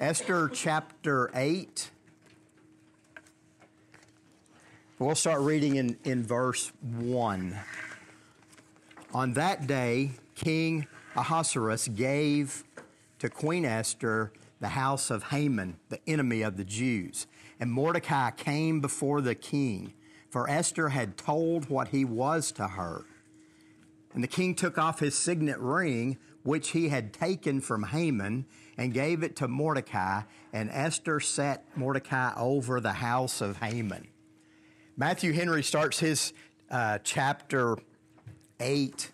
Esther 0.00 0.48
chapter 0.48 1.30
8. 1.34 1.90
We'll 4.98 5.14
start 5.14 5.42
reading 5.42 5.76
in, 5.76 5.98
in 6.04 6.22
verse 6.22 6.72
1. 6.80 7.54
On 9.12 9.34
that 9.34 9.66
day, 9.66 10.12
King 10.34 10.86
Ahasuerus 11.14 11.88
gave 11.88 12.64
to 13.18 13.28
Queen 13.28 13.66
Esther 13.66 14.32
the 14.58 14.68
house 14.68 15.10
of 15.10 15.24
Haman, 15.24 15.76
the 15.90 16.00
enemy 16.06 16.40
of 16.40 16.56
the 16.56 16.64
Jews. 16.64 17.26
And 17.60 17.70
Mordecai 17.70 18.30
came 18.30 18.80
before 18.80 19.20
the 19.20 19.34
king, 19.34 19.92
for 20.30 20.48
Esther 20.48 20.88
had 20.88 21.18
told 21.18 21.68
what 21.68 21.88
he 21.88 22.06
was 22.06 22.52
to 22.52 22.68
her. 22.68 23.04
And 24.14 24.24
the 24.24 24.28
king 24.28 24.54
took 24.54 24.78
off 24.78 25.00
his 25.00 25.14
signet 25.14 25.58
ring, 25.58 26.16
which 26.42 26.70
he 26.70 26.88
had 26.88 27.12
taken 27.12 27.60
from 27.60 27.84
Haman, 27.84 28.46
and 28.76 28.94
gave 28.94 29.22
it 29.22 29.36
to 29.36 29.48
Mordecai, 29.48 30.22
and 30.52 30.70
Esther 30.70 31.20
set 31.20 31.64
Mordecai 31.76 32.32
over 32.36 32.80
the 32.80 32.92
house 32.92 33.40
of 33.40 33.58
Haman. 33.58 34.06
Matthew 34.96 35.32
Henry 35.32 35.62
starts 35.62 35.98
his 35.98 36.32
uh, 36.70 36.98
chapter 37.04 37.76
8 38.58 39.10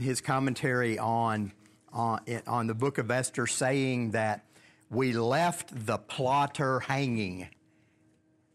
his 0.00 0.20
commentary 0.20 0.98
on, 0.98 1.52
on, 1.92 2.20
on 2.46 2.66
the 2.66 2.74
book 2.74 2.98
of 2.98 3.10
Esther 3.10 3.46
saying 3.46 4.12
that 4.12 4.44
we 4.90 5.12
left 5.12 5.86
the 5.86 5.98
plotter 5.98 6.80
hanging, 6.80 7.48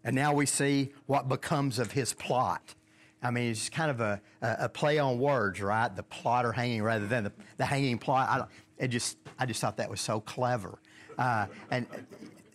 and 0.03 0.15
now 0.15 0.33
we 0.33 0.45
see 0.45 0.91
what 1.05 1.29
becomes 1.29 1.79
of 1.79 1.91
his 1.91 2.13
plot. 2.13 2.75
I 3.23 3.31
mean, 3.31 3.51
it's 3.51 3.69
kind 3.69 3.89
of 3.89 4.01
a, 4.01 4.21
a, 4.41 4.67
play 4.67 4.99
on 4.99 5.17
words, 5.17 5.61
right? 5.61 5.93
The 5.93 6.03
plotter 6.03 6.51
hanging 6.51 6.83
rather 6.83 7.07
than 7.07 7.23
the, 7.23 7.31
the 7.57 7.65
hanging 7.65 7.97
plot. 7.97 8.49
I, 8.79 8.87
just, 8.87 9.17
I 9.39 9.45
just 9.45 9.61
thought 9.61 9.77
that 9.77 9.89
was 9.89 10.01
so 10.01 10.19
clever. 10.19 10.77
Uh, 11.17 11.45
and, 11.71 11.87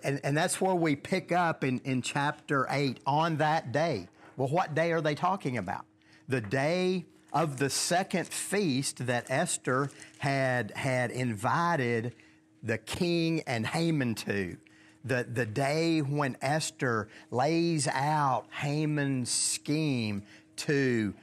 and, 0.05 0.21
and 0.23 0.37
that's 0.37 0.61
where 0.61 0.75
we 0.75 0.95
pick 0.95 1.33
up 1.33 1.65
in, 1.65 1.81
in 1.85 2.03
chapter 2.03 2.67
8 2.69 3.01
on 3.07 3.39
that 3.39 3.73
day. 3.73 4.09
Well, 4.37 4.49
what 4.49 4.75
day 4.75 4.93
are 4.93 5.01
they 5.01 5.15
talking 5.15 5.57
about? 5.57 5.87
The 6.29 6.43
day 6.43 7.07
of 7.33 7.57
the 7.57 7.71
second 7.71 8.29
feast 8.29 9.07
that 9.07 9.27
Esther 9.31 9.91
had, 10.19 10.73
had 10.73 11.11
invited 11.11 12.15
the 12.63 12.77
king 12.77 13.43
and 13.47 13.67
Haman 13.67 14.15
to 14.17 14.59
the, 15.05 15.27
the 15.31 15.47
day 15.47 16.01
when 16.01 16.37
Esther 16.43 17.09
lays 17.31 17.89
out 17.89 18.47
Haman's 18.53 19.31
scheme 19.31 20.23
to 20.59 21.15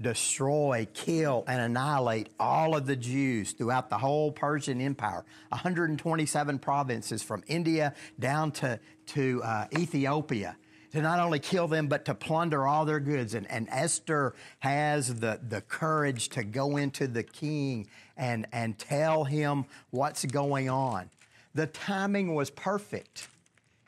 destroy, 0.00 0.86
kill, 0.94 1.44
and 1.46 1.60
annihilate 1.60 2.28
all 2.38 2.76
of 2.76 2.86
the 2.86 2.96
Jews 2.96 3.52
throughout 3.52 3.90
the 3.90 3.98
whole 3.98 4.30
Persian 4.30 4.80
Empire. 4.80 5.24
127 5.50 6.58
provinces 6.58 7.22
from 7.22 7.42
India 7.46 7.94
down 8.18 8.52
to, 8.52 8.78
to 9.06 9.42
uh, 9.42 9.66
Ethiopia. 9.76 10.56
To 10.92 11.02
not 11.02 11.20
only 11.20 11.38
kill 11.38 11.68
them, 11.68 11.86
but 11.86 12.06
to 12.06 12.14
plunder 12.14 12.66
all 12.66 12.86
their 12.86 13.00
goods. 13.00 13.34
And, 13.34 13.50
and 13.50 13.68
Esther 13.70 14.34
has 14.60 15.20
the, 15.20 15.38
the 15.46 15.60
courage 15.60 16.30
to 16.30 16.44
go 16.44 16.78
into 16.78 17.06
the 17.06 17.22
king 17.22 17.88
and, 18.16 18.46
and 18.52 18.78
tell 18.78 19.24
him 19.24 19.66
what's 19.90 20.24
going 20.24 20.70
on. 20.70 21.10
The 21.54 21.66
timing 21.66 22.34
was 22.34 22.48
perfect. 22.48 23.28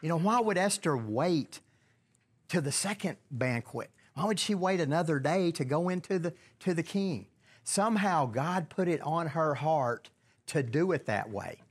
You 0.02 0.10
know, 0.10 0.18
why 0.18 0.40
would 0.40 0.58
Esther 0.58 0.94
wait 0.94 1.60
to 2.48 2.60
the 2.60 2.72
second 2.72 3.16
banquet? 3.30 3.90
Why 4.20 4.26
would 4.26 4.38
she 4.38 4.54
wait 4.54 4.80
another 4.80 5.18
day 5.18 5.50
to 5.52 5.64
go 5.64 5.88
into 5.88 6.18
the, 6.18 6.34
to 6.58 6.74
the 6.74 6.82
king? 6.82 7.24
Somehow 7.64 8.26
God 8.26 8.68
put 8.68 8.86
it 8.86 9.00
on 9.00 9.28
her 9.28 9.54
heart 9.54 10.10
to 10.48 10.62
do 10.62 10.92
it 10.92 11.06
that 11.06 11.30
way. 11.30 11.62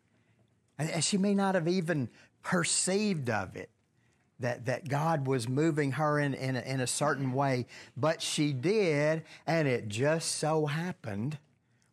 And 0.80 1.04
she 1.04 1.20
may 1.20 1.36
not 1.36 1.54
have 1.54 1.68
even 1.68 2.10
perceived 2.42 3.30
of 3.30 3.56
it, 3.56 3.70
that, 4.40 4.66
that 4.66 4.90
God 4.90 5.28
was 5.28 5.48
moving 5.48 5.92
her 5.92 6.18
in, 6.18 6.34
in, 6.34 6.56
a, 6.56 6.62
in 6.62 6.80
a 6.80 6.88
certain 6.88 7.34
way, 7.34 7.68
but 7.96 8.20
she 8.20 8.52
did, 8.52 9.26
and 9.46 9.68
it 9.68 9.88
just 9.88 10.38
so 10.38 10.66
happened, 10.66 11.38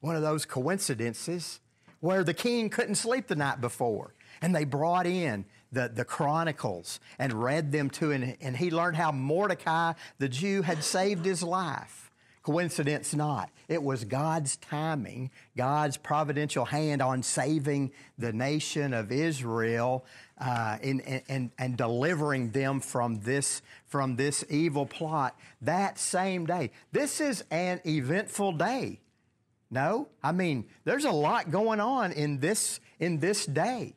one 0.01 0.17
of 0.17 0.23
those 0.23 0.47
coincidences, 0.47 1.61
where 2.01 2.25
the 2.25 2.33
king 2.33 2.71
couldn't 2.71 2.95
sleep 2.95 3.27
the 3.27 3.37
night 3.37 3.61
before. 3.61 4.15
And 4.41 4.55
they 4.55 4.65
brought 4.65 5.07
in 5.07 5.45
the, 5.73 5.91
the 5.93 6.05
Chronicles 6.05 7.01
and 7.19 7.33
read 7.33 7.73
them 7.73 7.91
to 7.91 8.11
him, 8.11 8.35
and 8.41 8.57
he 8.57 8.71
learned 8.71 8.97
how 8.97 9.13
Mordecai, 9.13 9.93
the 10.19 10.29
Jew, 10.29 10.63
had 10.63 10.83
saved 10.83 11.25
his 11.25 11.43
life. 11.43 12.11
Coincidence 12.43 13.13
not. 13.13 13.51
It 13.69 13.83
was 13.83 14.05
God's 14.05 14.57
timing, 14.59 15.33
God's 15.57 15.97
providential 15.97 16.65
hand 16.65 17.03
on 17.03 17.25
saving 17.25 17.91
the 18.19 18.33
nation 18.33 18.95
of 18.95 19.11
Israel 19.11 20.05
uh, 20.39 20.79
in, 20.81 21.01
in, 21.01 21.51
and 21.59 21.77
delivering 21.77 22.51
them 22.53 22.79
from 22.79 23.21
this, 23.23 23.63
from 23.87 24.15
this 24.15 24.45
evil 24.49 24.87
plot 24.87 25.37
that 25.63 25.99
same 25.99 26.47
day. 26.47 26.71
This 26.93 27.21
is 27.21 27.43
an 27.51 27.81
eventful 27.85 28.53
day. 28.53 29.01
No? 29.69 30.07
I 30.23 30.31
mean, 30.31 30.67
there's 30.85 31.05
a 31.05 31.11
lot 31.11 31.51
going 31.51 31.81
on 31.81 32.13
in 32.13 32.39
this, 32.39 32.79
in 33.01 33.19
this 33.19 33.45
day. 33.45 33.95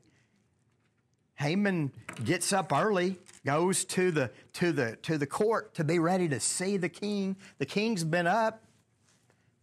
Haman 1.39 1.93
gets 2.25 2.51
up 2.51 2.73
early, 2.73 3.15
goes 3.45 3.85
to 3.85 4.11
the, 4.11 4.29
to, 4.53 4.73
the, 4.73 4.97
to 5.03 5.17
the 5.17 5.25
court 5.25 5.73
to 5.75 5.85
be 5.85 5.97
ready 5.97 6.27
to 6.27 6.39
see 6.39 6.75
the 6.75 6.89
king. 6.89 7.37
The 7.59 7.65
king's 7.65 8.03
been 8.03 8.27
up 8.27 8.61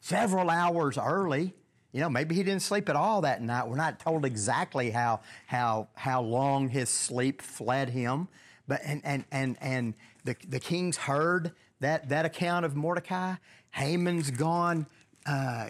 several 0.01 0.49
hours 0.49 0.97
early. 0.97 1.53
You 1.93 2.01
know, 2.01 2.09
maybe 2.09 2.35
he 2.35 2.43
didn't 2.43 2.63
sleep 2.63 2.89
at 2.89 2.97
all 2.97 3.21
that 3.23 3.43
night. 3.43 3.69
We're 3.69 3.77
not 3.77 4.01
told 4.01 4.25
exactly 4.25 4.91
how, 4.91 5.21
how, 5.47 5.89
how 5.95 6.23
long 6.23 6.71
his 6.71 6.89
sleep 6.89 7.43
fled 7.43 7.91
him. 7.91 8.29
But, 8.67 8.81
and, 8.83 9.03
and, 9.05 9.25
and, 9.31 9.59
and 9.61 9.95
the, 10.25 10.35
the 10.49 10.61
king's 10.61 10.97
heard 10.97 11.53
that, 11.81 12.09
that 12.09 12.25
account 12.25 12.65
of 12.65 12.75
Mordecai. 12.75 13.35
Haman's 13.73 14.31
gone, 14.31 14.87
uh, 15.27 15.69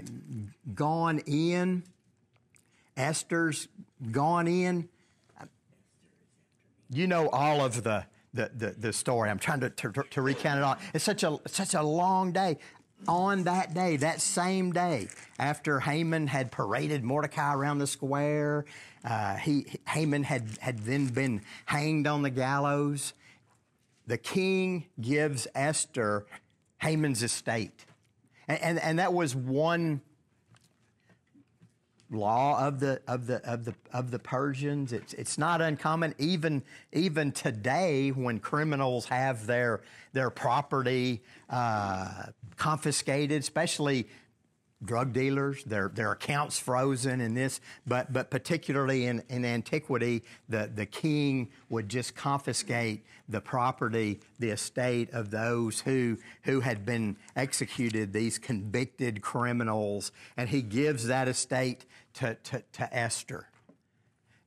gone 0.72 1.18
in. 1.26 1.82
Esther's 2.96 3.66
gone 4.12 4.46
in 4.46 4.88
you 6.90 7.06
know 7.06 7.28
all 7.30 7.64
of 7.64 7.82
the, 7.82 8.04
the, 8.34 8.50
the, 8.54 8.70
the 8.78 8.92
story. 8.92 9.30
I'm 9.30 9.38
trying 9.38 9.60
to, 9.60 9.70
to, 9.70 9.92
to, 10.10 10.22
recount 10.22 10.58
it 10.58 10.62
all. 10.62 10.76
It's 10.94 11.04
such 11.04 11.22
a, 11.22 11.38
such 11.46 11.74
a 11.74 11.82
long 11.82 12.32
day. 12.32 12.58
On 13.08 13.44
that 13.44 13.74
day, 13.74 13.96
that 13.98 14.22
same 14.22 14.72
day, 14.72 15.08
after 15.38 15.80
Haman 15.80 16.28
had 16.28 16.50
paraded 16.50 17.04
Mordecai 17.04 17.54
around 17.54 17.78
the 17.78 17.86
square, 17.86 18.64
uh, 19.04 19.36
he, 19.36 19.66
Haman 19.86 20.22
had, 20.22 20.48
had 20.60 20.78
then 20.78 21.06
been 21.08 21.42
hanged 21.66 22.06
on 22.06 22.22
the 22.22 22.30
gallows. 22.30 23.12
The 24.06 24.16
king 24.16 24.86
gives 24.98 25.46
Esther 25.54 26.26
Haman's 26.80 27.22
estate. 27.22 27.84
And, 28.48 28.62
and, 28.62 28.78
and 28.80 28.98
that 28.98 29.12
was 29.12 29.34
one 29.34 30.00
law 32.10 32.66
of 32.66 32.80
the 32.80 33.00
of 33.06 33.26
the 33.26 33.44
of 33.48 33.64
the 33.64 33.74
of 33.92 34.10
the 34.10 34.18
Persians. 34.18 34.92
It's 34.92 35.12
it's 35.14 35.38
not 35.38 35.60
uncommon 35.60 36.14
even 36.18 36.62
even 36.92 37.32
today 37.32 38.10
when 38.10 38.38
criminals 38.38 39.06
have 39.06 39.46
their 39.46 39.80
their 40.12 40.30
property 40.30 41.22
uh, 41.50 42.26
confiscated, 42.56 43.40
especially 43.40 44.06
drug 44.84 45.12
dealers, 45.12 45.64
their, 45.64 45.88
their 45.88 46.12
accounts 46.12 46.58
frozen 46.58 47.20
in 47.20 47.34
this, 47.34 47.60
but, 47.86 48.12
but 48.12 48.30
particularly 48.30 49.06
in, 49.06 49.22
in 49.28 49.44
antiquity, 49.44 50.22
the, 50.48 50.70
the 50.74 50.86
king 50.86 51.48
would 51.68 51.88
just 51.88 52.14
confiscate 52.14 53.04
the 53.28 53.40
property, 53.40 54.20
the 54.38 54.50
estate 54.50 55.10
of 55.12 55.30
those 55.30 55.80
who, 55.80 56.18
who 56.42 56.60
had 56.60 56.84
been 56.84 57.16
executed, 57.34 58.12
these 58.12 58.38
convicted 58.38 59.22
criminals, 59.22 60.12
and 60.36 60.48
he 60.48 60.62
gives 60.62 61.06
that 61.06 61.26
estate 61.26 61.86
to, 62.14 62.34
to, 62.44 62.62
to 62.72 62.96
Esther. 62.96 63.48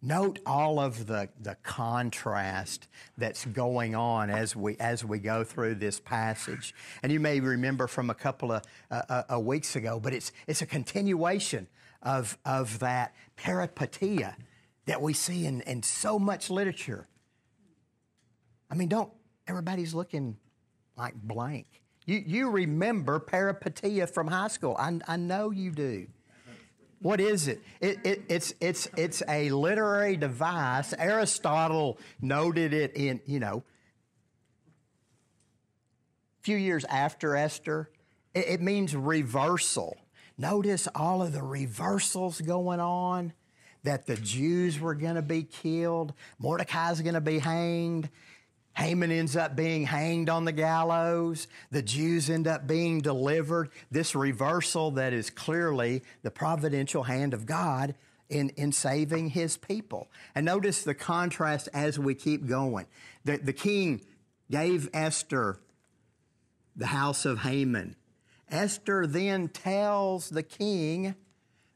Note 0.01 0.39
all 0.45 0.79
of 0.79 1.07
the, 1.07 1.27
the 1.41 1.55
contrast 1.61 2.87
that's 3.17 3.45
going 3.45 3.95
on 3.95 4.29
as 4.29 4.55
we, 4.55 4.77
as 4.77 5.03
we 5.03 5.19
go 5.19 5.43
through 5.43 5.75
this 5.75 5.99
passage. 5.99 6.73
And 7.03 7.11
you 7.11 7.19
may 7.19 7.41
remember 7.41 7.85
from 7.85 8.09
a 8.09 8.13
couple 8.13 8.53
of 8.53 8.63
uh, 8.89 9.23
uh, 9.33 9.39
weeks 9.39 9.75
ago, 9.75 9.99
but 9.99 10.13
it's, 10.13 10.31
it's 10.47 10.61
a 10.61 10.65
continuation 10.65 11.67
of, 12.01 12.37
of 12.45 12.79
that 12.79 13.13
peripeteia 13.37 14.35
that 14.85 15.01
we 15.01 15.11
see 15.11 15.45
in, 15.45 15.61
in 15.61 15.83
so 15.83 16.17
much 16.17 16.49
literature. 16.49 17.07
I 18.71 18.75
mean, 18.75 18.87
don't, 18.87 19.11
everybody's 19.47 19.93
looking 19.93 20.37
like 20.95 21.15
blank. 21.15 21.67
You, 22.05 22.23
you 22.25 22.49
remember 22.49 23.19
peripeteia 23.19 24.09
from 24.09 24.27
high 24.27 24.47
school. 24.47 24.75
I, 24.79 24.97
I 25.07 25.17
know 25.17 25.51
you 25.51 25.71
do. 25.71 26.07
What 27.01 27.21
is 27.21 27.47
it? 27.47 27.61
it, 27.79 27.97
it 28.05 28.23
it's, 28.27 28.53
it's, 28.59 28.89
it's 28.97 29.23
a 29.27 29.49
literary 29.51 30.17
device. 30.17 30.93
Aristotle 30.97 31.97
noted 32.21 32.73
it 32.73 32.95
in, 32.95 33.21
you 33.25 33.39
know, 33.39 33.63
a 36.39 36.43
few 36.43 36.57
years 36.57 36.83
after 36.85 37.35
Esther. 37.35 37.89
It, 38.33 38.47
it 38.47 38.61
means 38.61 38.95
reversal. 38.95 39.97
Notice 40.37 40.87
all 40.93 41.21
of 41.21 41.33
the 41.33 41.41
reversals 41.41 42.41
going 42.41 42.79
on. 42.79 43.33
that 43.83 44.05
the 44.05 44.15
Jews 44.17 44.79
were 44.79 44.95
going 44.95 45.15
to 45.15 45.21
be 45.21 45.43
killed. 45.43 46.13
Mordecai's 46.37 47.01
going 47.01 47.13
to 47.13 47.21
be 47.21 47.39
hanged. 47.39 48.09
Haman 48.79 49.11
ends 49.11 49.35
up 49.35 49.57
being 49.57 49.83
hanged 49.83 50.29
on 50.29 50.45
the 50.45 50.53
gallows. 50.53 51.49
The 51.69 51.81
Jews 51.81 52.29
end 52.29 52.47
up 52.47 52.65
being 52.65 53.01
delivered. 53.01 53.71
This 53.91 54.15
reversal 54.15 54.91
that 54.91 55.11
is 55.11 55.29
clearly 55.29 56.01
the 56.21 56.31
providential 56.31 57.03
hand 57.03 57.33
of 57.33 57.45
God 57.45 57.95
in, 58.29 58.51
in 58.51 58.71
saving 58.71 59.31
his 59.31 59.57
people. 59.57 60.07
And 60.33 60.45
notice 60.45 60.83
the 60.83 60.93
contrast 60.93 61.67
as 61.73 61.99
we 61.99 62.15
keep 62.15 62.47
going. 62.47 62.85
The, 63.25 63.37
the 63.37 63.53
king 63.53 64.01
gave 64.49 64.89
Esther 64.93 65.59
the 66.73 66.87
house 66.87 67.25
of 67.25 67.39
Haman. 67.39 67.97
Esther 68.49 69.05
then 69.05 69.49
tells 69.49 70.29
the 70.29 70.43
king 70.43 71.15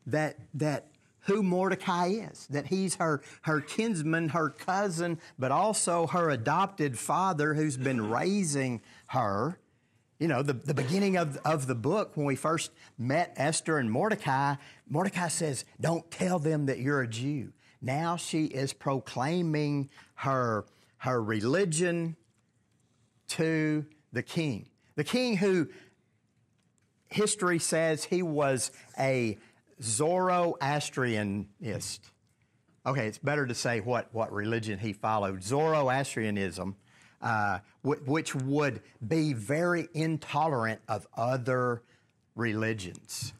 that, 0.05 0.37
that 0.53 0.87
who 1.25 1.41
Mordecai 1.41 2.07
is, 2.07 2.47
that 2.47 2.67
he's 2.67 2.95
her, 2.95 3.21
her 3.43 3.61
kinsman, 3.61 4.29
her 4.29 4.49
cousin, 4.49 5.19
but 5.39 5.51
also 5.51 6.07
her 6.07 6.29
adopted 6.29 6.97
father 6.97 7.53
who's 7.53 7.77
been 7.77 8.09
raising 8.09 8.81
her. 9.07 9.59
You 10.19 10.27
know, 10.27 10.41
the, 10.41 10.53
the 10.53 10.73
beginning 10.73 11.17
of, 11.17 11.37
of 11.45 11.67
the 11.67 11.75
book, 11.75 12.15
when 12.15 12.25
we 12.25 12.35
first 12.35 12.71
met 12.97 13.33
Esther 13.35 13.77
and 13.77 13.89
Mordecai, 13.89 14.55
Mordecai 14.89 15.27
says, 15.27 15.65
Don't 15.79 16.09
tell 16.11 16.39
them 16.39 16.65
that 16.67 16.79
you're 16.79 17.01
a 17.01 17.07
Jew. 17.07 17.53
Now 17.81 18.15
she 18.15 18.45
is 18.45 18.71
proclaiming 18.73 19.89
her, 20.15 20.65
her 20.97 21.21
religion 21.21 22.15
to 23.29 23.85
the 24.11 24.23
king. 24.23 24.69
The 24.95 25.03
king 25.03 25.37
who 25.37 25.67
history 27.09 27.59
says 27.59 28.05
he 28.05 28.23
was 28.23 28.71
a 28.97 29.37
Zoroastrianist. 29.83 31.99
Okay, 32.85 33.07
it's 33.07 33.17
better 33.17 33.45
to 33.45 33.55
say 33.55 33.81
what, 33.81 34.07
what 34.13 34.31
religion 34.31 34.79
he 34.79 34.93
followed. 34.93 35.43
Zoroastrianism, 35.43 36.75
uh, 37.21 37.59
w- 37.83 38.01
which 38.05 38.35
would 38.35 38.81
be 39.05 39.33
very 39.33 39.89
intolerant 39.93 40.81
of 40.87 41.07
other 41.15 41.81
religions. 42.35 43.33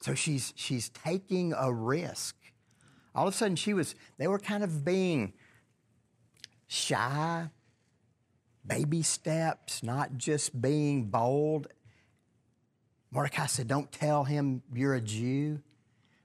So 0.00 0.14
she's, 0.14 0.52
she's 0.56 0.88
taking 0.90 1.52
a 1.52 1.72
risk. 1.72 2.36
All 3.14 3.26
of 3.26 3.34
a 3.34 3.36
sudden, 3.36 3.56
she 3.56 3.74
was, 3.74 3.94
they 4.16 4.28
were 4.28 4.38
kind 4.38 4.62
of 4.62 4.84
being 4.84 5.32
shy, 6.66 7.50
baby 8.66 9.02
steps, 9.02 9.82
not 9.82 10.16
just 10.16 10.60
being 10.60 11.06
bold. 11.06 11.68
Mordecai 13.10 13.46
said, 13.46 13.68
Don't 13.68 13.90
tell 13.90 14.24
him 14.24 14.62
you're 14.72 14.94
a 14.94 15.00
Jew. 15.00 15.60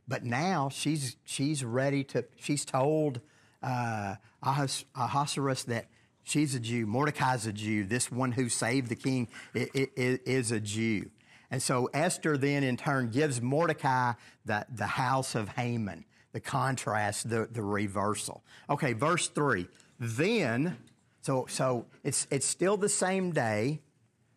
But 0.08 0.24
now 0.26 0.70
she's, 0.70 1.16
she's 1.24 1.64
ready 1.64 2.04
to, 2.06 2.26
she's 2.36 2.66
told 2.66 3.22
uh, 3.62 4.16
Ahasuerus 4.44 5.64
that 5.64 5.88
she's 6.24 6.56
a 6.56 6.60
Jew. 6.60 6.86
Mordecai's 6.86 7.48
a 7.48 7.54
Jew. 7.54 7.86
This 7.86 8.12
one 8.12 8.34
who 8.34 8.50
saved 8.50 8.90
the 8.90 8.96
king 8.96 9.30
is 9.54 10.52
a 10.52 10.60
Jew. 10.60 11.10
And 11.50 11.62
so 11.62 11.90
Esther 11.94 12.36
then 12.38 12.64
in 12.64 12.78
turn 12.78 13.12
gives 13.12 13.42
Mordecai 13.42 14.14
the, 14.44 14.66
the 14.74 14.88
house 14.88 15.36
of 15.36 15.50
Haman, 15.50 16.04
the 16.32 16.40
contrast, 16.40 17.30
the, 17.30 17.48
the 17.50 17.62
reversal. 17.62 18.44
Okay, 18.70 18.94
verse 18.94 19.28
3. 19.30 19.68
Then, 20.00 20.78
so, 21.22 21.46
so 21.48 21.86
it's, 22.04 22.28
it's 22.30 22.48
still 22.48 22.76
the 22.76 22.90
same 22.90 23.32
day. 23.32 23.82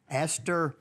Esther 0.08 0.76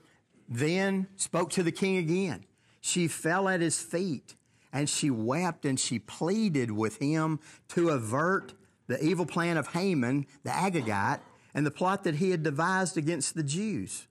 then 0.48 1.08
spoke 1.16 1.50
to 1.52 1.64
the 1.64 1.72
king 1.72 1.98
again. 1.98 2.46
She 2.82 3.08
fell 3.08 3.50
at 3.50 3.62
his 3.62 3.80
feet 3.80 4.36
and 4.72 4.90
she 4.90 5.10
wept 5.10 5.66
and 5.66 5.80
she 5.80 6.00
pleaded 6.00 6.72
with 6.72 6.98
him 6.98 7.40
to 7.70 7.90
avert 7.90 8.54
the 8.88 9.04
evil 9.04 9.26
plan 9.26 9.58
of 9.58 9.68
Haman, 9.68 10.28
the 10.44 10.52
Agagite, 10.52 11.22
and 11.54 11.66
the 11.66 11.72
plot 11.72 12.04
that 12.04 12.16
he 12.16 12.32
had 12.32 12.44
devised 12.44 12.98
against 12.98 13.34
the 13.34 13.44
Jews. 13.44 14.08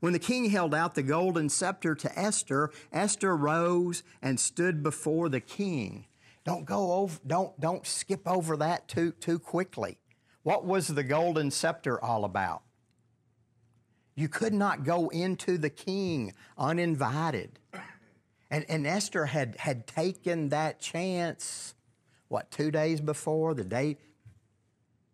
When 0.00 0.12
the 0.12 0.18
king 0.18 0.50
held 0.50 0.74
out 0.74 0.94
the 0.94 1.02
golden 1.02 1.48
scepter 1.48 1.94
to 1.94 2.18
Esther, 2.18 2.70
Esther 2.92 3.34
rose 3.34 4.02
and 4.20 4.38
stood 4.38 4.82
before 4.82 5.30
the 5.30 5.40
king. 5.40 6.04
Don't 6.44 6.66
go 6.66 6.92
over, 6.92 7.18
don't, 7.26 7.58
don't 7.58 7.86
skip 7.86 8.28
over 8.28 8.58
that 8.58 8.86
too, 8.86 9.12
too 9.12 9.38
quickly. 9.38 9.96
What 10.42 10.66
was 10.66 10.88
the 10.88 11.02
golden 11.02 11.50
scepter 11.50 11.98
all 12.04 12.26
about? 12.26 12.63
You 14.14 14.28
could 14.28 14.54
not 14.54 14.84
go 14.84 15.08
into 15.08 15.58
the 15.58 15.70
king 15.70 16.34
uninvited. 16.56 17.58
And, 18.50 18.64
and 18.68 18.86
Esther 18.86 19.26
had, 19.26 19.56
had 19.58 19.86
taken 19.86 20.50
that 20.50 20.80
chance, 20.80 21.74
what, 22.28 22.50
two 22.50 22.70
days 22.70 23.00
before, 23.00 23.54
the 23.54 23.64
day 23.64 23.96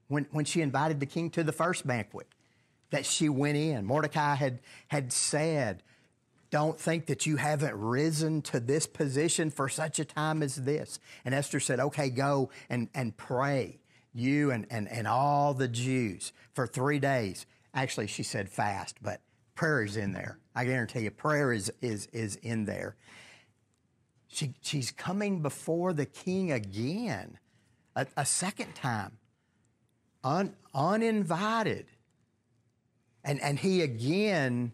when, 0.08 0.26
when 0.32 0.44
she 0.44 0.60
invited 0.60 1.00
the 1.00 1.06
king 1.06 1.30
to 1.30 1.42
the 1.42 1.52
first 1.52 1.86
banquet, 1.86 2.26
that 2.90 3.06
she 3.06 3.28
went 3.28 3.56
in. 3.56 3.86
Mordecai 3.86 4.34
had, 4.34 4.60
had 4.88 5.12
said, 5.12 5.82
Don't 6.50 6.78
think 6.78 7.06
that 7.06 7.24
you 7.24 7.36
haven't 7.36 7.74
risen 7.76 8.42
to 8.42 8.60
this 8.60 8.86
position 8.86 9.50
for 9.50 9.68
such 9.68 9.98
a 9.98 10.04
time 10.04 10.42
as 10.42 10.56
this. 10.56 10.98
And 11.24 11.34
Esther 11.34 11.60
said, 11.60 11.80
Okay, 11.80 12.10
go 12.10 12.50
and, 12.68 12.88
and 12.94 13.16
pray, 13.16 13.78
you 14.12 14.50
and, 14.50 14.66
and, 14.68 14.88
and 14.90 15.06
all 15.06 15.54
the 15.54 15.68
Jews, 15.68 16.32
for 16.52 16.66
three 16.66 16.98
days. 16.98 17.46
Actually, 17.74 18.06
she 18.06 18.22
said 18.22 18.48
fast, 18.48 18.96
but 19.02 19.20
prayer 19.54 19.82
is 19.82 19.96
in 19.96 20.12
there. 20.12 20.38
I 20.54 20.64
guarantee 20.64 21.00
you, 21.00 21.10
prayer 21.10 21.52
is, 21.52 21.72
is, 21.80 22.06
is 22.12 22.36
in 22.36 22.64
there. 22.64 22.96
She, 24.28 24.54
she's 24.60 24.90
coming 24.90 25.42
before 25.42 25.92
the 25.92 26.06
king 26.06 26.52
again, 26.52 27.38
a, 27.94 28.06
a 28.16 28.24
second 28.24 28.74
time, 28.74 29.18
un, 30.24 30.54
uninvited. 30.74 31.86
And, 33.24 33.40
and 33.40 33.58
he 33.58 33.82
again 33.82 34.72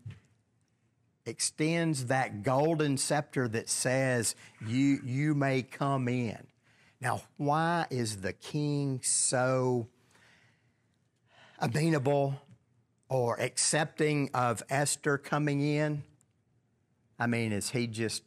extends 1.27 2.07
that 2.07 2.43
golden 2.43 2.97
scepter 2.97 3.49
that 3.49 3.69
says, 3.69 4.37
you, 4.67 5.01
you 5.05 5.35
may 5.35 5.63
come 5.63 6.07
in. 6.09 6.47
Now, 7.01 7.23
why 7.37 7.87
is 7.91 8.19
the 8.19 8.33
king 8.33 9.01
so 9.03 9.89
amenable 11.59 12.41
or 13.09 13.41
accepting 13.41 14.31
of 14.35 14.63
Esther 14.69 15.19
coming 15.19 15.61
in? 15.61 16.03
I 17.19 17.27
mean, 17.27 17.53
is 17.53 17.71
he 17.71 17.87
just 17.87 18.23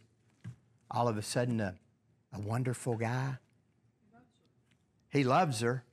all 0.89 1.07
of 1.07 1.17
a 1.17 1.21
sudden 1.21 1.59
a, 1.59 1.75
a 2.33 2.39
wonderful 2.39 2.95
guy? 2.95 3.37
He 5.11 5.23
loves 5.23 5.61
her. 5.61 5.83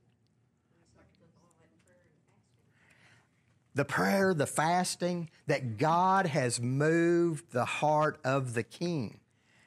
The 3.75 3.85
prayer, 3.85 4.33
the 4.33 4.47
fasting, 4.47 5.29
that 5.47 5.77
God 5.77 6.27
has 6.27 6.61
moved 6.61 7.53
the 7.53 7.67
heart 7.67 8.19
of 8.25 8.55
the 8.55 8.63
king. 8.63 9.21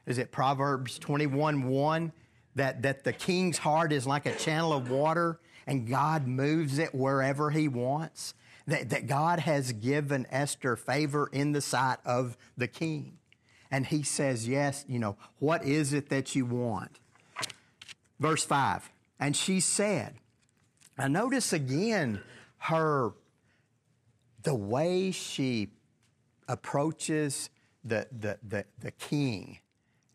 Is 0.07 0.17
it 0.17 0.31
Proverbs 0.31 0.97
21 0.97 1.69
1? 1.69 2.11
That, 2.55 2.81
that 2.81 3.03
the 3.03 3.13
king's 3.13 3.59
heart 3.59 3.93
is 3.93 4.07
like 4.07 4.25
a 4.25 4.35
channel 4.35 4.73
of 4.73 4.89
water 4.89 5.39
and 5.67 5.87
God 5.87 6.27
moves 6.27 6.79
it 6.79 6.95
wherever 6.95 7.51
he 7.51 7.67
wants? 7.67 8.33
That, 8.69 8.89
that 8.89 9.07
God 9.07 9.39
has 9.39 9.71
given 9.71 10.27
Esther 10.29 10.75
favor 10.75 11.29
in 11.31 11.51
the 11.51 11.61
sight 11.61 11.97
of 12.05 12.37
the 12.57 12.67
king. 12.67 13.17
And 13.71 13.85
he 13.85 14.03
says, 14.03 14.47
Yes, 14.47 14.85
you 14.87 14.99
know, 14.99 15.17
what 15.39 15.63
is 15.63 15.93
it 15.93 16.09
that 16.09 16.35
you 16.35 16.45
want? 16.45 16.99
Verse 18.19 18.43
5 18.43 18.89
And 19.19 19.35
she 19.35 19.59
said, 19.59 20.15
I 20.97 21.07
notice 21.07 21.53
again 21.53 22.21
her, 22.57 23.13
the 24.43 24.55
way 24.55 25.11
she 25.11 25.69
approaches 26.47 27.49
the, 27.83 28.07
the, 28.11 28.37
the, 28.47 28.65
the 28.79 28.91
king. 28.91 29.59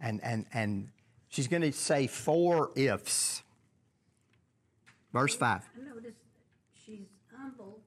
And, 0.00 0.20
and, 0.22 0.46
and 0.52 0.88
she's 1.28 1.48
going 1.48 1.62
to 1.62 1.72
say 1.72 2.06
four 2.06 2.70
ifs. 2.74 3.42
Verse 5.12 5.34
5. 5.34 5.62
I 5.62 5.94
notice 5.94 6.14
she's 6.84 7.06
humble 7.34 7.80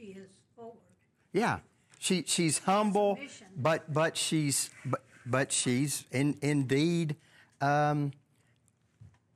she 0.00 0.06
is 0.12 0.30
forward. 0.56 0.76
Yeah, 1.32 1.58
she 1.98 2.24
she's 2.26 2.58
humble, 2.58 3.18
but 3.56 3.92
but 3.92 4.16
she's 4.16 4.70
but 4.84 5.02
but 5.26 5.52
she's 5.52 6.04
in, 6.10 6.36
indeed 6.42 7.16
um, 7.60 8.12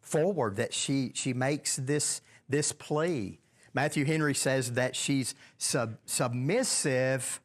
forward. 0.00 0.56
That 0.56 0.74
she 0.74 1.12
she 1.14 1.32
makes 1.32 1.76
this 1.76 2.20
this 2.48 2.72
plea. 2.72 3.38
Matthew 3.74 4.04
Henry 4.04 4.34
says 4.34 4.72
that 4.72 4.94
she's 4.94 5.34
sub, 5.58 5.98
submissive, 6.06 7.40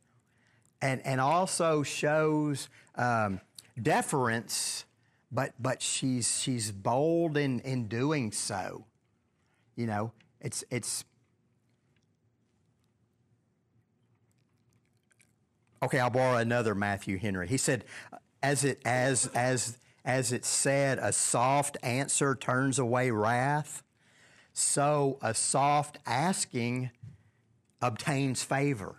and 0.81 1.01
and 1.05 1.19
also 1.19 1.83
shows 1.83 2.69
um, 2.95 3.41
deference, 3.81 4.85
but 5.31 5.53
but 5.59 5.81
she's 5.81 6.41
she's 6.41 6.71
bold 6.71 7.37
in 7.37 7.59
in 7.61 7.87
doing 7.87 8.31
so. 8.31 8.85
You 9.75 9.87
know, 9.87 10.11
it's 10.41 10.63
it's 10.69 11.03
Okay, 15.81 15.99
I'll 15.99 16.09
borrow 16.09 16.37
another 16.37 16.75
Matthew 16.75 17.17
Henry. 17.17 17.47
He 17.47 17.57
said, 17.57 17.85
as 18.43 18.63
it 18.63 18.81
as 18.85 19.27
as 19.27 19.77
as 20.05 20.31
it 20.31 20.45
said, 20.45 20.99
a 20.99 21.13
soft 21.13 21.77
answer 21.83 22.35
turns 22.35 22.79
away 22.79 23.11
wrath, 23.11 23.83
so 24.53 25.17
a 25.21 25.33
soft 25.33 25.99
asking 26.05 26.91
obtains 27.81 28.43
favor. 28.43 28.95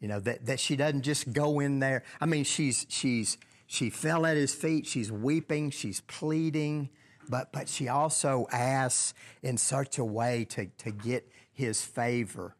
You 0.00 0.08
know, 0.08 0.20
that, 0.20 0.46
that 0.46 0.60
she 0.60 0.76
doesn't 0.76 1.02
just 1.02 1.32
go 1.32 1.60
in 1.60 1.78
there. 1.78 2.02
I 2.20 2.26
mean, 2.26 2.44
she's, 2.44 2.86
she's, 2.90 3.38
she 3.66 3.88
fell 3.88 4.26
at 4.26 4.36
his 4.36 4.54
feet, 4.54 4.86
she's 4.86 5.10
weeping, 5.10 5.70
she's 5.70 6.02
pleading, 6.02 6.90
but, 7.28 7.52
but 7.52 7.68
she 7.68 7.88
also 7.88 8.46
asks 8.52 9.14
in 9.42 9.56
such 9.56 9.96
a 9.96 10.04
way 10.04 10.44
to, 10.50 10.66
to 10.66 10.90
get 10.90 11.30
his 11.52 11.82
favor. 11.82 12.54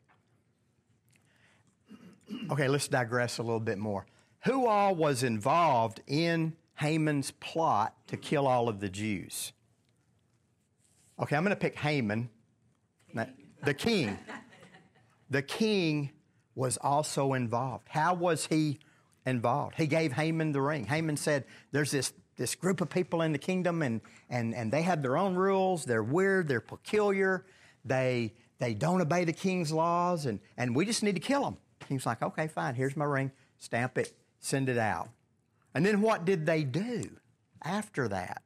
Okay, 2.51 2.69
let's 2.69 2.89
digress 2.89 3.39
a 3.39 3.43
little 3.43 3.61
bit 3.61 3.79
more. 3.79 4.07
Who 4.45 4.67
all 4.67 4.95
was 4.95 5.23
involved 5.23 6.01
in 6.07 6.55
Haman's 6.77 7.31
plot 7.33 7.95
to 8.09 8.17
kill 8.17 8.47
all 8.47 8.69
of 8.69 8.81
the 8.81 8.89
Jews? 8.89 9.53
Okay, 11.21 11.37
I'm 11.37 11.45
going 11.45 11.51
to 11.51 11.61
pick 11.61 11.77
Haman, 11.79 12.29
the 13.63 13.75
king. 13.75 14.19
The 15.31 15.43
king 15.43 16.11
was 16.55 16.77
also 16.81 17.33
involved. 17.33 17.89
How 17.89 18.15
was 18.15 18.47
he 18.47 18.79
involved? 19.27 19.77
He 19.77 19.87
gave 19.87 20.13
Haman 20.13 20.53
the 20.53 20.61
ring. 20.61 20.85
Haman 20.85 21.17
said, 21.17 21.45
There's 21.73 21.91
this, 21.91 22.13
this 22.37 22.55
group 22.55 22.81
of 22.81 22.91
people 22.91 23.23
in 23.23 23.33
the 23.33 23.39
kingdom, 23.39 23.83
and, 23.83 24.01
and, 24.29 24.55
and 24.55 24.73
they 24.73 24.83
have 24.83 25.03
their 25.03 25.17
own 25.17 25.35
rules. 25.35 25.85
They're 25.85 26.03
weird, 26.03 26.49
they're 26.49 26.61
peculiar, 26.61 27.47
they, 27.85 28.35
they 28.59 28.75
don't 28.75 29.01
obey 29.01 29.25
the 29.25 29.33
king's 29.33 29.73
laws, 29.73 30.27
and, 30.27 30.41
and 30.57 30.75
we 30.75 30.85
just 30.85 31.03
need 31.03 31.15
to 31.15 31.21
kill 31.21 31.43
them. 31.43 31.57
King's 31.87 32.07
like, 32.07 32.23
Okay, 32.23 32.49
fine, 32.49 32.75
here's 32.75 32.97
my 32.97 33.05
ring, 33.05 33.31
stamp 33.59 33.99
it, 33.99 34.13
send 34.41 34.69
it 34.69 34.79
out. 34.79 35.09
And 35.75 35.85
then 35.85 36.01
what 36.01 36.25
did 36.25 36.47
they 36.47 36.63
do 36.63 37.11
after 37.63 38.09
that? 38.09 38.43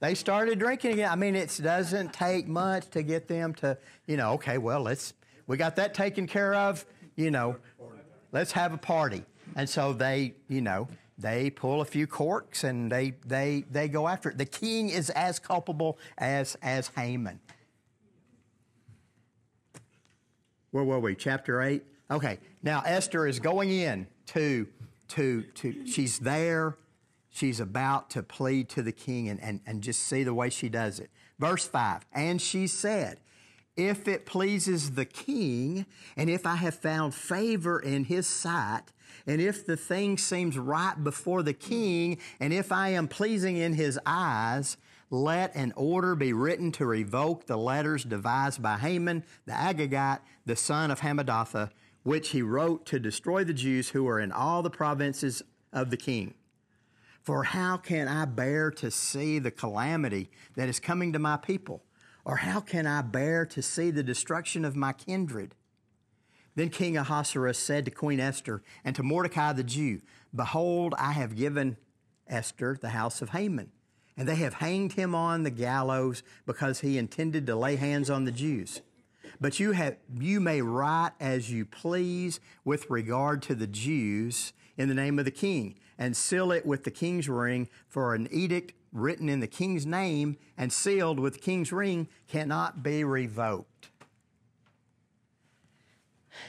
They 0.00 0.14
started 0.14 0.58
drinking 0.58 0.92
again. 0.92 1.10
I 1.10 1.16
mean, 1.16 1.34
it 1.34 1.58
doesn't 1.62 2.12
take 2.12 2.46
much 2.46 2.90
to 2.90 3.02
get 3.02 3.26
them 3.26 3.54
to, 3.54 3.78
you 4.06 4.18
know, 4.18 4.32
okay, 4.32 4.58
well, 4.58 4.82
let's, 4.82 5.14
we 5.46 5.56
got 5.56 5.76
that 5.76 5.94
taken 5.94 6.26
care 6.26 6.54
of, 6.54 6.84
you 7.16 7.30
know, 7.30 7.56
let's 8.30 8.52
have 8.52 8.74
a 8.74 8.76
party. 8.76 9.24
And 9.56 9.66
so 9.66 9.94
they, 9.94 10.34
you 10.48 10.60
know, 10.60 10.88
they 11.16 11.48
pull 11.48 11.80
a 11.80 11.84
few 11.84 12.06
corks 12.06 12.64
and 12.64 12.92
they, 12.92 13.14
they, 13.24 13.64
they 13.70 13.88
go 13.88 14.06
after 14.06 14.28
it. 14.28 14.36
The 14.36 14.44
king 14.44 14.90
is 14.90 15.08
as 15.10 15.38
culpable 15.38 15.98
as, 16.18 16.56
as 16.60 16.88
Haman. 16.88 17.40
Where 20.74 20.82
were 20.82 20.98
we? 20.98 21.14
Chapter 21.14 21.62
8? 21.62 21.84
Okay, 22.10 22.40
now 22.64 22.82
Esther 22.84 23.28
is 23.28 23.38
going 23.38 23.70
in 23.70 24.08
to, 24.26 24.66
to, 25.10 25.42
to 25.42 25.86
she's 25.86 26.18
there 26.18 26.76
she's 27.30 27.60
about 27.60 28.10
to 28.10 28.24
plead 28.24 28.68
to 28.70 28.82
the 28.82 28.90
king 28.90 29.28
and, 29.28 29.40
and, 29.40 29.60
and 29.66 29.82
just 29.82 30.02
see 30.02 30.24
the 30.24 30.34
way 30.34 30.50
she 30.50 30.68
does 30.68 30.98
it. 30.98 31.10
Verse 31.38 31.64
5 31.64 32.04
And 32.12 32.42
she 32.42 32.66
said, 32.66 33.18
If 33.76 34.08
it 34.08 34.26
pleases 34.26 34.90
the 34.90 35.04
king, 35.04 35.86
and 36.16 36.28
if 36.28 36.44
I 36.44 36.56
have 36.56 36.74
found 36.74 37.14
favor 37.14 37.78
in 37.78 38.02
his 38.06 38.26
sight, 38.26 38.92
and 39.28 39.40
if 39.40 39.64
the 39.64 39.76
thing 39.76 40.18
seems 40.18 40.58
right 40.58 40.96
before 41.04 41.44
the 41.44 41.54
king, 41.54 42.18
and 42.40 42.52
if 42.52 42.72
I 42.72 42.88
am 42.88 43.06
pleasing 43.06 43.56
in 43.56 43.74
his 43.74 43.96
eyes, 44.04 44.76
let 45.10 45.54
an 45.54 45.72
order 45.76 46.14
be 46.14 46.32
written 46.32 46.72
to 46.72 46.86
revoke 46.86 47.46
the 47.46 47.56
letters 47.56 48.04
devised 48.04 48.60
by 48.60 48.78
Haman 48.78 49.24
the 49.46 49.52
Agagite, 49.52 50.20
the 50.46 50.56
son 50.56 50.90
of 50.90 51.00
Hammedatha, 51.00 51.70
which 52.02 52.30
he 52.30 52.42
wrote 52.42 52.84
to 52.86 52.98
destroy 52.98 53.44
the 53.44 53.54
Jews 53.54 53.90
who 53.90 54.06
are 54.08 54.20
in 54.20 54.32
all 54.32 54.62
the 54.62 54.70
provinces 54.70 55.42
of 55.72 55.90
the 55.90 55.96
king. 55.96 56.34
For 57.22 57.44
how 57.44 57.78
can 57.78 58.06
I 58.06 58.26
bear 58.26 58.70
to 58.72 58.90
see 58.90 59.38
the 59.38 59.50
calamity 59.50 60.30
that 60.56 60.68
is 60.68 60.78
coming 60.78 61.12
to 61.14 61.18
my 61.18 61.38
people? 61.38 61.82
Or 62.24 62.36
how 62.36 62.60
can 62.60 62.86
I 62.86 63.02
bear 63.02 63.46
to 63.46 63.62
see 63.62 63.90
the 63.90 64.02
destruction 64.02 64.64
of 64.64 64.76
my 64.76 64.92
kindred? 64.92 65.54
Then 66.54 66.68
King 66.68 66.96
Ahasuerus 66.96 67.58
said 67.58 67.84
to 67.86 67.90
Queen 67.90 68.20
Esther 68.20 68.62
and 68.84 68.94
to 68.96 69.02
Mordecai 69.02 69.52
the 69.52 69.64
Jew, 69.64 70.02
Behold, 70.34 70.94
I 70.98 71.12
have 71.12 71.36
given 71.36 71.76
Esther 72.28 72.78
the 72.80 72.90
house 72.90 73.22
of 73.22 73.30
Haman, 73.30 73.72
and 74.16 74.28
they 74.28 74.36
have 74.36 74.54
hanged 74.54 74.92
him 74.92 75.14
on 75.14 75.42
the 75.42 75.50
gallows 75.50 76.22
because 76.46 76.80
he 76.80 76.98
intended 76.98 77.46
to 77.46 77.56
lay 77.56 77.76
hands 77.76 78.08
on 78.10 78.24
the 78.24 78.32
Jews. 78.32 78.82
But 79.40 79.60
you, 79.60 79.72
have, 79.72 79.96
you 80.18 80.40
may 80.40 80.62
write 80.62 81.12
as 81.20 81.50
you 81.50 81.64
please 81.64 82.40
with 82.64 82.90
regard 82.90 83.42
to 83.42 83.54
the 83.54 83.66
Jews 83.66 84.52
in 84.76 84.88
the 84.88 84.94
name 84.94 85.18
of 85.18 85.24
the 85.24 85.30
king 85.30 85.76
and 85.98 86.16
seal 86.16 86.52
it 86.52 86.66
with 86.66 86.84
the 86.84 86.90
king's 86.90 87.28
ring, 87.28 87.68
for 87.88 88.14
an 88.14 88.28
edict 88.30 88.72
written 88.92 89.28
in 89.28 89.40
the 89.40 89.46
king's 89.46 89.86
name 89.86 90.36
and 90.56 90.72
sealed 90.72 91.20
with 91.20 91.34
the 91.34 91.40
king's 91.40 91.72
ring 91.72 92.08
cannot 92.28 92.82
be 92.82 93.04
revoked. 93.04 93.90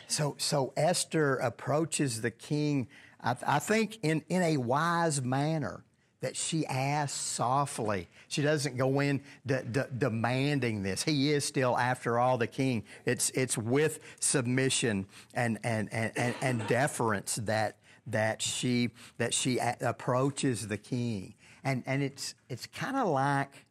So, 0.08 0.36
so 0.39 0.74
Esther 0.75 1.36
approaches 1.36 2.22
the 2.22 2.32
king, 2.32 2.88
I, 3.22 3.36
I 3.46 3.60
think, 3.60 4.00
in, 4.01 4.24
in 4.30 4.42
a 4.42 4.58
wise 4.58 5.22
manner 5.22 5.85
that 6.25 6.36
she 6.36 6.65
asks 6.65 7.15
softly. 7.15 8.08
She 8.29 8.41
doesn't 8.41 8.77
go 8.77 9.00
in 9.00 9.22
de- 9.46 9.62
de- 9.62 9.88
demanding 9.96 10.82
this. 10.82 11.03
He 11.03 11.32
is 11.32 11.46
still, 11.46 11.77
after 11.77 12.17
all, 12.17 12.39
the 12.39 12.48
king. 12.48 12.84
It's, 13.05 13.29
it's 13.36 13.60
with 13.60 14.00
submission 14.20 15.05
and, 15.36 15.60
and, 15.63 15.88
and, 15.94 16.12
and, 16.15 16.34
and 16.41 16.67
deference 16.67 17.36
that, 17.44 17.77
that 18.08 18.41
she 18.41 18.89
that 19.20 19.36
she 19.36 19.60
a- 19.60 19.77
approaches 19.82 20.67
the 20.67 20.77
king, 20.77 21.34
and 21.63 21.82
and 21.88 22.03
it's 22.03 22.36
it's 22.50 22.67
kind 22.67 22.96
of 22.96 23.08
like 23.08 23.65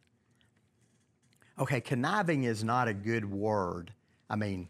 okay, 1.57 1.79
conniving 1.79 2.43
is 2.43 2.61
not 2.61 2.89
a 2.89 2.93
good 2.93 3.23
word. 3.23 3.93
I 4.29 4.35
mean, 4.35 4.67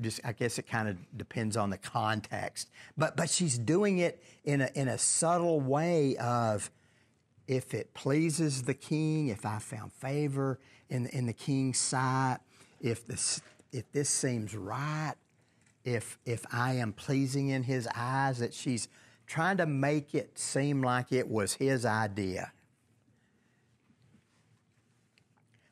just 0.00 0.20
I 0.24 0.32
guess 0.32 0.58
it 0.58 0.66
kind 0.66 0.88
of 0.88 0.96
depends 1.16 1.56
on 1.56 1.70
the 1.70 1.78
context, 1.78 2.70
but 2.96 3.16
but 3.16 3.30
she's 3.30 3.56
doing 3.56 3.98
it 3.98 4.20
in 4.44 4.62
a 4.62 4.70
in 4.74 4.88
a 4.88 4.98
subtle 4.98 5.60
way 5.60 6.16
of 6.16 6.72
if 7.48 7.72
it 7.72 7.94
pleases 7.94 8.62
the 8.62 8.74
king, 8.74 9.28
if 9.28 9.44
I 9.46 9.58
found 9.58 9.92
favor 9.92 10.60
in 10.90 11.06
in 11.06 11.26
the 11.26 11.32
king's 11.32 11.78
sight, 11.78 12.38
if 12.80 13.06
this 13.06 13.40
if 13.72 13.90
this 13.90 14.10
seems 14.10 14.54
right, 14.54 15.14
if 15.84 16.18
if 16.26 16.44
I 16.52 16.74
am 16.74 16.92
pleasing 16.92 17.48
in 17.48 17.62
his 17.62 17.88
eyes, 17.94 18.38
that 18.38 18.52
she's 18.52 18.88
trying 19.26 19.56
to 19.56 19.66
make 19.66 20.14
it 20.14 20.38
seem 20.38 20.82
like 20.82 21.10
it 21.10 21.28
was 21.28 21.54
his 21.54 21.84
idea. 21.84 22.52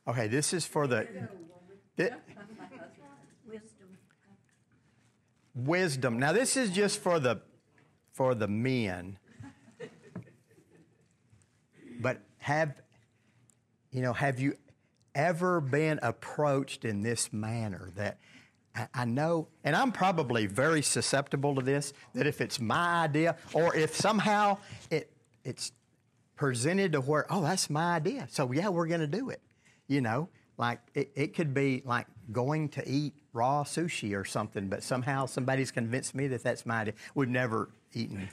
Okay, 0.08 0.28
this 0.28 0.52
is 0.52 0.66
for 0.66 0.86
the 0.86 1.06
Wisdom. 3.44 3.88
wisdom. 5.54 6.18
Now 6.18 6.32
this 6.32 6.56
is 6.56 6.70
just 6.70 7.00
for 7.00 7.20
the 7.20 7.42
for 8.12 8.34
the 8.34 8.48
men. 8.48 9.18
But 12.00 12.20
have 12.38 12.80
you 13.90 14.02
know, 14.02 14.12
have 14.12 14.38
you 14.38 14.54
ever 15.14 15.60
been 15.60 15.98
approached 16.02 16.84
in 16.84 17.02
this 17.02 17.32
manner 17.32 17.90
that 17.96 18.18
I 18.92 19.06
know, 19.06 19.48
and 19.64 19.74
I'm 19.74 19.90
probably 19.90 20.44
very 20.44 20.82
susceptible 20.82 21.54
to 21.54 21.62
this, 21.62 21.94
that 22.12 22.26
if 22.26 22.42
it's 22.42 22.60
my 22.60 23.04
idea 23.04 23.36
or 23.54 23.74
if 23.74 23.94
somehow 23.94 24.58
it, 24.90 25.10
it's 25.44 25.72
presented 26.36 26.92
to 26.92 27.00
where, 27.00 27.24
oh, 27.30 27.40
that's 27.40 27.70
my 27.70 27.94
idea. 27.94 28.26
So, 28.30 28.52
yeah, 28.52 28.68
we're 28.68 28.86
going 28.86 29.00
to 29.00 29.06
do 29.06 29.30
it. 29.30 29.40
You 29.88 30.02
know, 30.02 30.28
like 30.58 30.80
it, 30.94 31.12
it 31.14 31.34
could 31.34 31.54
be 31.54 31.82
like 31.86 32.06
going 32.30 32.68
to 32.70 32.86
eat 32.86 33.14
raw 33.32 33.64
sushi 33.64 34.14
or 34.14 34.26
something, 34.26 34.68
but 34.68 34.82
somehow 34.82 35.24
somebody's 35.24 35.70
convinced 35.70 36.14
me 36.14 36.26
that 36.26 36.42
that's 36.42 36.66
my 36.66 36.80
idea. 36.82 36.94
We've 37.14 37.28
never 37.30 37.70
eaten 37.96 38.28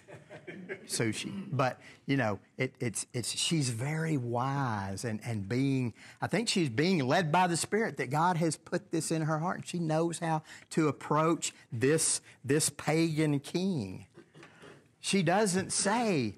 sushi. 0.85 1.31
But 1.51 1.79
you 2.05 2.17
know, 2.17 2.39
it, 2.57 2.73
it's 2.79 3.05
it's 3.13 3.31
she's 3.31 3.69
very 3.69 4.17
wise 4.17 5.05
and 5.05 5.19
and 5.25 5.47
being. 5.47 5.93
I 6.21 6.27
think 6.27 6.49
she's 6.49 6.69
being 6.69 6.99
led 7.07 7.31
by 7.31 7.47
the 7.47 7.57
Spirit 7.57 7.97
that 7.97 8.09
God 8.09 8.37
has 8.37 8.57
put 8.57 8.91
this 8.91 9.11
in 9.11 9.23
her 9.23 9.39
heart. 9.39 9.63
She 9.65 9.79
knows 9.79 10.19
how 10.19 10.43
to 10.71 10.87
approach 10.87 11.53
this 11.71 12.21
this 12.43 12.69
pagan 12.69 13.39
king. 13.39 14.07
She 14.99 15.23
doesn't 15.23 15.71
say. 15.71 16.35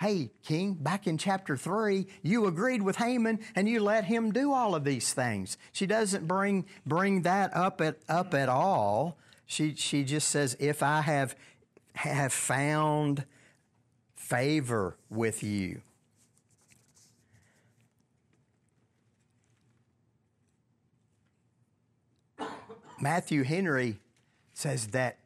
Hey, 0.00 0.32
King, 0.42 0.74
back 0.74 1.06
in 1.06 1.16
chapter 1.16 1.56
3, 1.56 2.08
you 2.24 2.46
agreed 2.46 2.82
with 2.82 2.96
Haman 2.96 3.38
and 3.54 3.68
you 3.68 3.78
let 3.78 4.04
him 4.04 4.32
do 4.32 4.52
all 4.52 4.74
of 4.74 4.82
these 4.82 5.12
things. 5.12 5.56
She 5.70 5.86
doesn't 5.86 6.26
bring, 6.26 6.64
bring 6.84 7.22
that 7.22 7.56
up 7.56 7.80
at, 7.80 7.98
up 8.08 8.34
at 8.34 8.48
all. 8.48 9.16
She, 9.46 9.76
she 9.76 10.02
just 10.02 10.28
says, 10.28 10.56
if 10.58 10.82
I 10.82 11.02
have 11.02 11.36
have 11.94 12.32
found 12.32 13.24
favor 14.14 14.96
with 15.10 15.42
you. 15.42 15.82
Matthew 23.00 23.42
Henry 23.42 23.98
says 24.54 24.88
that 24.88 25.18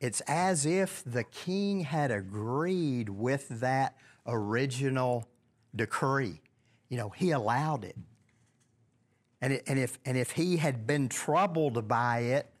it's 0.00 0.20
as 0.22 0.66
if 0.66 1.02
the 1.04 1.22
king 1.22 1.80
had 1.80 2.10
agreed 2.10 3.08
with 3.08 3.48
that 3.60 3.96
original 4.26 5.28
decree. 5.76 6.40
You 6.88 6.96
know, 6.96 7.10
he 7.10 7.30
allowed 7.30 7.84
it. 7.84 7.96
And, 9.40 9.52
it, 9.52 9.64
and, 9.66 9.78
if, 9.78 9.98
and 10.04 10.16
if 10.16 10.32
he 10.32 10.56
had 10.56 10.86
been 10.86 11.08
troubled 11.08 11.86
by 11.86 12.20
it, 12.20 12.51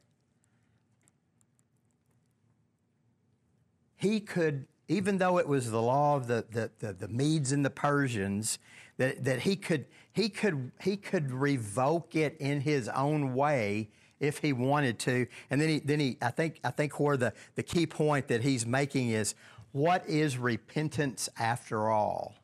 he 4.02 4.18
could, 4.18 4.66
even 4.88 5.18
though 5.18 5.38
it 5.38 5.46
was 5.46 5.70
the 5.70 5.80
law 5.80 6.16
of 6.16 6.26
the, 6.26 6.44
the, 6.50 6.70
the, 6.80 6.92
the 6.92 7.08
Medes 7.08 7.52
and 7.52 7.64
the 7.64 7.70
Persians, 7.70 8.58
that, 8.96 9.22
that 9.22 9.42
he, 9.42 9.54
could, 9.54 9.86
he, 10.12 10.28
could, 10.28 10.72
he 10.80 10.96
could 10.96 11.30
revoke 11.30 12.16
it 12.16 12.36
in 12.40 12.60
his 12.60 12.88
own 12.88 13.32
way 13.32 13.90
if 14.18 14.38
he 14.38 14.52
wanted 14.52 14.98
to. 14.98 15.28
And 15.50 15.60
then 15.60 15.68
he, 15.68 15.78
then 15.78 16.00
he 16.00 16.18
I 16.20 16.30
think, 16.30 16.58
I 16.64 16.70
think 16.70 16.98
where 16.98 17.16
the, 17.16 17.32
the 17.54 17.62
key 17.62 17.86
point 17.86 18.26
that 18.26 18.42
he's 18.42 18.66
making 18.66 19.10
is 19.10 19.36
what 19.70 20.04
is 20.08 20.36
repentance 20.36 21.28
after 21.38 21.88
all? 21.88 22.34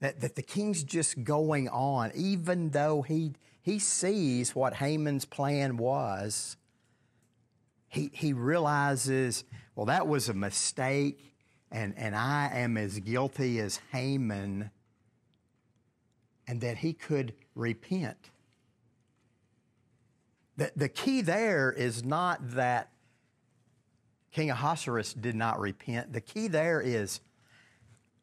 That, 0.00 0.20
that 0.22 0.34
the 0.34 0.42
king's 0.42 0.82
just 0.82 1.22
going 1.22 1.68
on, 1.68 2.10
even 2.16 2.70
though 2.70 3.02
he, 3.02 3.34
he 3.62 3.78
sees 3.78 4.56
what 4.56 4.74
Haman's 4.74 5.24
plan 5.24 5.76
was, 5.76 6.56
he, 7.90 8.10
he 8.14 8.32
realizes, 8.32 9.44
well, 9.74 9.86
that 9.86 10.06
was 10.06 10.28
a 10.28 10.34
mistake, 10.34 11.34
and, 11.72 11.92
and 11.96 12.14
I 12.14 12.50
am 12.54 12.76
as 12.76 13.00
guilty 13.00 13.58
as 13.58 13.80
Haman, 13.90 14.70
and 16.46 16.60
that 16.60 16.78
he 16.78 16.92
could 16.92 17.34
repent. 17.54 18.30
The, 20.56 20.72
the 20.76 20.88
key 20.88 21.20
there 21.20 21.72
is 21.72 22.04
not 22.04 22.52
that 22.52 22.92
King 24.30 24.50
Ahasuerus 24.50 25.12
did 25.12 25.34
not 25.34 25.58
repent. 25.58 26.12
The 26.12 26.20
key 26.20 26.46
there 26.46 26.80
is 26.80 27.20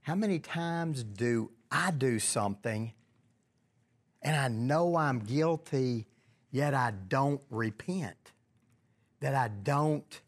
how 0.01 0.15
many 0.15 0.39
times 0.39 1.03
do 1.03 1.51
I 1.69 1.91
do 1.91 2.19
something 2.19 2.93
and 4.21 4.35
I 4.35 4.47
know 4.47 4.95
I'm 4.95 5.19
guilty, 5.19 6.07
yet 6.51 6.73
I 6.73 6.91
don't 6.91 7.41
repent? 7.49 8.31
That 9.19 9.35
I 9.35 9.47
don't 9.47 10.21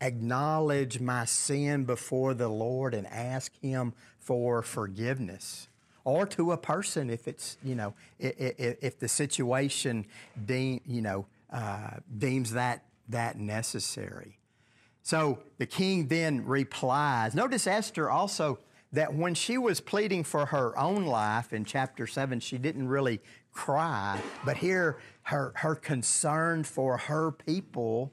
acknowledge 0.00 1.00
my 1.00 1.24
sin 1.24 1.84
before 1.84 2.34
the 2.34 2.48
Lord 2.48 2.94
and 2.94 3.06
ask 3.06 3.52
Him 3.60 3.92
for 4.18 4.62
forgiveness. 4.62 5.68
Or 6.04 6.26
to 6.26 6.52
a 6.52 6.56
person 6.56 7.10
if 7.10 7.28
it's, 7.28 7.56
you 7.62 7.76
know, 7.76 7.94
if, 8.18 8.54
if 8.58 8.98
the 8.98 9.08
situation 9.08 10.06
deem, 10.44 10.80
you 10.84 11.00
know, 11.00 11.26
uh, 11.52 11.98
deems 12.18 12.52
that, 12.52 12.82
that 13.08 13.38
necessary. 13.38 14.38
So 15.02 15.38
the 15.58 15.66
king 15.66 16.08
then 16.08 16.44
replies. 16.44 17.34
Notice 17.34 17.66
Esther 17.66 18.10
also 18.10 18.58
that 18.92 19.14
when 19.14 19.34
she 19.34 19.58
was 19.58 19.80
pleading 19.80 20.24
for 20.24 20.46
her 20.46 20.78
own 20.78 21.06
life 21.06 21.52
in 21.52 21.64
chapter 21.64 22.06
7, 22.06 22.40
she 22.40 22.58
didn't 22.58 22.88
really 22.88 23.20
cry, 23.52 24.20
but 24.44 24.56
here 24.56 24.98
her, 25.24 25.52
her 25.56 25.74
concern 25.74 26.64
for 26.64 26.96
her 26.96 27.30
people 27.30 28.12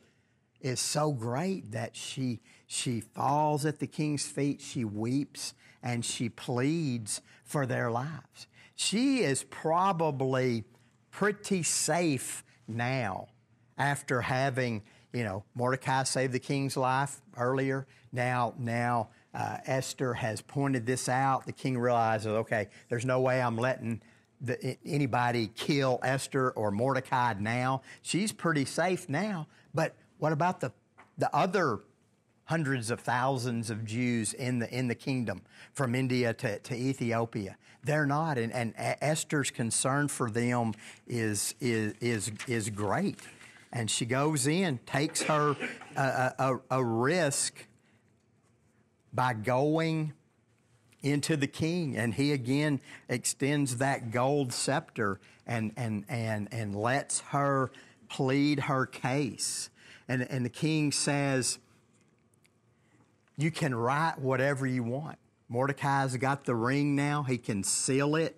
is 0.61 0.79
so 0.79 1.11
great 1.11 1.71
that 1.71 1.95
she, 1.95 2.39
she 2.67 2.99
falls 2.99 3.65
at 3.65 3.79
the 3.79 3.87
king's 3.87 4.25
feet, 4.25 4.61
she 4.61 4.83
weeps, 4.83 5.53
and 5.81 6.03
she 6.03 6.27
pleads 6.29 7.21
for 7.45 7.65
their 7.65 7.89
lives. 7.89 8.47
She 8.75 9.19
is 9.19 9.43
probably 9.43 10.65
pretty 11.11 11.63
safe 11.63 12.43
now 12.67 13.27
after 13.77 14.21
having 14.21 14.83
you 15.13 15.23
know, 15.23 15.43
Mordecai 15.55 16.03
saved 16.03 16.33
the 16.33 16.39
king's 16.39 16.77
life 16.77 17.21
earlier. 17.37 17.87
Now, 18.11 18.53
now 18.57 19.09
uh, 19.33 19.57
Esther 19.65 20.13
has 20.13 20.41
pointed 20.41 20.85
this 20.85 21.09
out. 21.09 21.45
The 21.45 21.51
king 21.51 21.77
realizes, 21.77 22.27
okay, 22.27 22.67
there's 22.89 23.05
no 23.05 23.19
way 23.19 23.41
I'm 23.41 23.57
letting 23.57 24.01
the, 24.41 24.77
anybody 24.85 25.51
kill 25.55 25.99
Esther 26.03 26.51
or 26.51 26.71
Mordecai 26.71 27.33
now. 27.39 27.81
She's 28.01 28.31
pretty 28.31 28.65
safe 28.65 29.09
now. 29.09 29.47
But 29.73 29.95
what 30.17 30.33
about 30.33 30.59
the 30.59 30.71
the 31.17 31.33
other 31.35 31.79
hundreds 32.45 32.89
of 32.89 33.01
thousands 33.01 33.69
of 33.69 33.85
Jews 33.85 34.33
in 34.33 34.59
the 34.59 34.73
in 34.73 34.87
the 34.87 34.95
kingdom 34.95 35.41
from 35.73 35.95
India 35.95 36.33
to, 36.35 36.59
to 36.59 36.75
Ethiopia? 36.75 37.57
They're 37.83 38.05
not, 38.05 38.37
and, 38.37 38.51
and 38.51 38.73
Esther's 38.75 39.51
concern 39.51 40.07
for 40.09 40.29
them 40.29 40.73
is 41.07 41.55
is 41.59 41.93
is 42.01 42.31
is 42.47 42.69
great 42.69 43.19
and 43.71 43.89
she 43.89 44.05
goes 44.05 44.47
in, 44.47 44.79
takes 44.85 45.21
her 45.23 45.55
a, 45.95 46.33
a, 46.39 46.59
a 46.71 46.83
risk 46.83 47.67
by 49.13 49.33
going 49.33 50.13
into 51.01 51.37
the 51.37 51.47
king. 51.47 51.97
And 51.97 52.13
he 52.13 52.31
again 52.31 52.81
extends 53.07 53.77
that 53.77 54.11
gold 54.11 54.53
scepter 54.53 55.19
and, 55.47 55.71
and, 55.77 56.05
and, 56.09 56.47
and 56.51 56.75
lets 56.75 57.21
her 57.21 57.71
plead 58.09 58.61
her 58.61 58.85
case. 58.85 59.69
And, 60.07 60.23
and 60.23 60.45
the 60.45 60.49
king 60.49 60.91
says, 60.91 61.59
You 63.37 63.51
can 63.51 63.73
write 63.73 64.19
whatever 64.19 64.65
you 64.65 64.83
want. 64.83 65.17
Mordecai's 65.47 66.15
got 66.17 66.45
the 66.45 66.55
ring 66.55 66.95
now, 66.95 67.23
he 67.23 67.37
can 67.37 67.63
seal 67.63 68.15
it. 68.15 68.35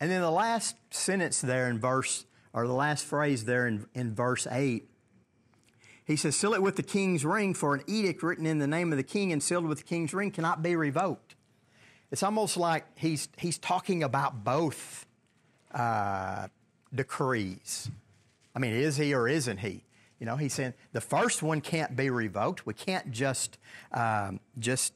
And 0.00 0.10
then 0.10 0.20
the 0.20 0.30
last 0.30 0.76
sentence 0.90 1.40
there 1.40 1.70
in 1.70 1.78
verse 1.78 2.26
or 2.52 2.66
the 2.66 2.72
last 2.72 3.04
phrase 3.04 3.44
there 3.44 3.66
in, 3.66 3.86
in 3.94 4.14
verse 4.14 4.46
8. 4.50 4.88
He 6.06 6.16
says, 6.16 6.36
Seal 6.36 6.54
it 6.54 6.62
with 6.62 6.76
the 6.76 6.82
king's 6.82 7.24
ring, 7.24 7.52
for 7.52 7.74
an 7.74 7.82
edict 7.86 8.22
written 8.22 8.46
in 8.46 8.58
the 8.58 8.66
name 8.66 8.92
of 8.92 8.96
the 8.96 9.02
king 9.04 9.32
and 9.32 9.42
sealed 9.42 9.66
with 9.66 9.78
the 9.78 9.84
king's 9.84 10.14
ring 10.14 10.30
cannot 10.30 10.62
be 10.62 10.76
revoked. 10.76 11.34
It's 12.12 12.22
almost 12.22 12.56
like 12.56 12.84
he's, 12.96 13.28
he's 13.36 13.58
talking 13.58 14.04
about 14.04 14.44
both 14.44 15.06
uh, 15.74 16.46
decrees. 16.94 17.90
I 18.54 18.60
mean, 18.60 18.72
is 18.72 18.96
he 18.96 19.12
or 19.12 19.28
isn't 19.28 19.58
he? 19.58 19.82
You 20.20 20.26
know, 20.26 20.36
he's 20.36 20.54
saying 20.54 20.74
the 20.92 21.00
first 21.00 21.42
one 21.42 21.60
can't 21.60 21.94
be 21.94 22.08
revoked. 22.08 22.64
We 22.64 22.72
can't 22.72 23.10
just 23.10 23.58
um, 23.92 24.40
just 24.58 24.94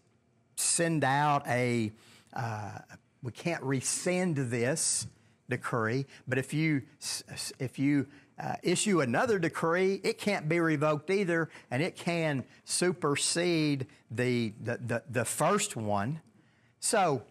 send 0.56 1.04
out 1.04 1.46
a. 1.46 1.92
Uh, 2.32 2.78
we 3.22 3.32
can't 3.32 3.62
rescind 3.62 4.36
this 4.36 5.06
decree. 5.50 6.06
But 6.26 6.38
if 6.38 6.54
you, 6.54 6.82
if 7.58 7.78
you 7.78 8.06
uh, 8.40 8.54
issue 8.62 9.00
another 9.00 9.38
decree, 9.38 10.00
it 10.02 10.18
can't 10.18 10.48
be 10.48 10.60
revoked 10.60 11.10
either, 11.10 11.50
and 11.70 11.82
it 11.82 11.96
can 11.96 12.44
supersede 12.64 13.86
the, 14.10 14.52
the, 14.62 14.78
the, 14.78 15.02
the 15.10 15.24
first 15.24 15.76
one. 15.76 16.20
So, 16.80 17.22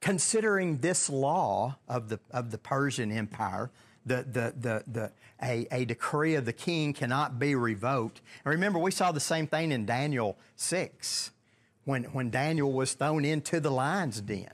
considering 0.00 0.78
this 0.78 1.10
law 1.10 1.76
of 1.86 2.08
the, 2.08 2.18
of 2.30 2.50
the 2.50 2.58
Persian 2.58 3.12
Empire, 3.12 3.70
the, 4.06 4.24
the, 4.24 4.54
the, 4.58 4.84
the, 4.90 5.12
a, 5.42 5.66
a 5.70 5.84
decree 5.84 6.34
of 6.34 6.46
the 6.46 6.52
king 6.52 6.94
cannot 6.94 7.38
be 7.38 7.54
revoked. 7.54 8.22
And 8.44 8.52
remember, 8.52 8.78
we 8.78 8.90
saw 8.90 9.12
the 9.12 9.20
same 9.20 9.46
thing 9.46 9.72
in 9.72 9.84
Daniel 9.84 10.38
6 10.56 11.30
when, 11.84 12.04
when 12.04 12.30
Daniel 12.30 12.72
was 12.72 12.94
thrown 12.94 13.26
into 13.26 13.60
the 13.60 13.70
lion's 13.70 14.20
den 14.22 14.48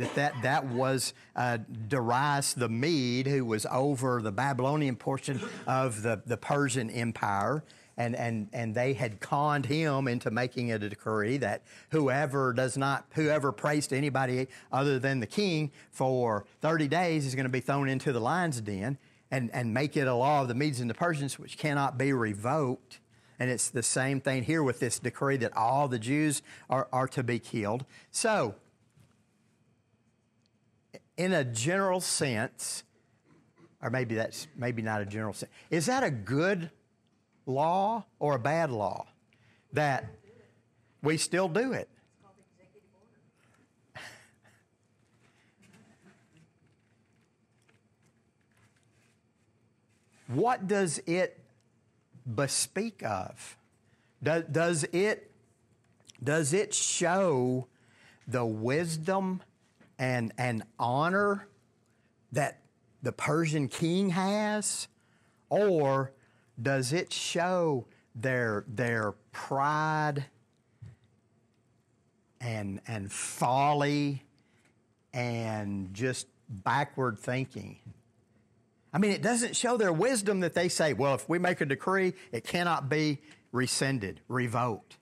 that 0.00 0.14
that, 0.14 0.42
that 0.42 0.66
was 0.66 1.12
uh, 1.36 1.58
Darius 1.88 2.54
the 2.54 2.68
Mede, 2.68 3.26
who 3.26 3.44
was 3.44 3.66
over 3.70 4.22
the 4.22 4.32
Babylonian 4.32 4.96
portion 4.96 5.40
of 5.66 6.02
the, 6.02 6.22
the 6.24 6.36
Persian 6.36 6.90
Empire. 6.90 7.62
And, 7.98 8.16
and, 8.16 8.48
and 8.54 8.74
they 8.74 8.94
had 8.94 9.20
conned 9.20 9.66
him 9.66 10.08
into 10.08 10.30
making 10.30 10.68
it 10.68 10.82
a 10.82 10.88
decree 10.88 11.36
that 11.36 11.62
whoever 11.90 12.54
does 12.54 12.78
not, 12.78 13.04
whoever 13.12 13.52
prays 13.52 13.86
to 13.88 13.96
anybody 13.96 14.48
other 14.72 14.98
than 14.98 15.20
the 15.20 15.26
king 15.26 15.70
for 15.90 16.46
30 16.62 16.88
days 16.88 17.26
is 17.26 17.34
going 17.34 17.44
to 17.44 17.50
be 17.50 17.60
thrown 17.60 17.90
into 17.90 18.10
the 18.10 18.20
lion's 18.20 18.58
den 18.62 18.96
and, 19.30 19.50
and 19.52 19.74
make 19.74 19.98
it 19.98 20.08
a 20.08 20.14
law 20.14 20.40
of 20.40 20.48
the 20.48 20.54
Medes 20.54 20.80
and 20.80 20.88
the 20.88 20.94
Persians, 20.94 21.38
which 21.38 21.58
cannot 21.58 21.98
be 21.98 22.14
revoked. 22.14 23.00
And 23.38 23.50
it's 23.50 23.68
the 23.68 23.82
same 23.82 24.18
thing 24.22 24.44
here 24.44 24.62
with 24.62 24.80
this 24.80 24.98
decree 24.98 25.36
that 25.38 25.54
all 25.54 25.86
the 25.86 25.98
Jews 25.98 26.40
are, 26.70 26.88
are 26.90 27.08
to 27.08 27.22
be 27.22 27.38
killed. 27.38 27.84
So, 28.10 28.54
in 31.20 31.34
a 31.34 31.44
general 31.44 32.00
sense, 32.00 32.82
or 33.82 33.90
maybe 33.90 34.14
that's 34.14 34.48
maybe 34.56 34.80
not 34.80 35.02
a 35.02 35.04
general 35.04 35.34
sense, 35.34 35.52
is 35.68 35.84
that 35.84 36.02
a 36.02 36.10
good 36.10 36.70
law 37.44 38.06
or 38.18 38.36
a 38.36 38.38
bad 38.38 38.70
law? 38.70 39.06
That 39.74 40.06
we 41.02 41.18
still 41.18 41.46
do 41.46 41.74
it. 41.74 41.90
what 50.26 50.66
does 50.66 51.02
it 51.06 51.38
bespeak 52.34 53.02
of? 53.02 53.58
Does, 54.22 54.44
does, 54.50 54.84
it, 54.84 55.30
does 56.24 56.54
it 56.54 56.72
show 56.72 57.66
the 58.26 58.46
wisdom 58.46 59.42
and, 60.00 60.32
and 60.38 60.62
honor 60.78 61.46
that 62.32 62.62
the 63.02 63.12
Persian 63.12 63.68
king 63.68 64.10
has? 64.10 64.88
Or 65.50 66.12
does 66.60 66.92
it 66.92 67.12
show 67.12 67.86
their, 68.14 68.64
their 68.66 69.12
pride 69.30 70.24
and, 72.40 72.80
and 72.88 73.12
folly 73.12 74.24
and 75.12 75.92
just 75.92 76.26
backward 76.48 77.18
thinking? 77.18 77.78
I 78.94 78.98
mean, 78.98 79.10
it 79.10 79.22
doesn't 79.22 79.54
show 79.54 79.76
their 79.76 79.92
wisdom 79.92 80.40
that 80.40 80.54
they 80.54 80.68
say, 80.68 80.94
well, 80.94 81.14
if 81.14 81.28
we 81.28 81.38
make 81.38 81.60
a 81.60 81.66
decree, 81.66 82.14
it 82.32 82.44
cannot 82.44 82.88
be 82.88 83.18
rescinded, 83.52 84.20
revoked. 84.28 84.96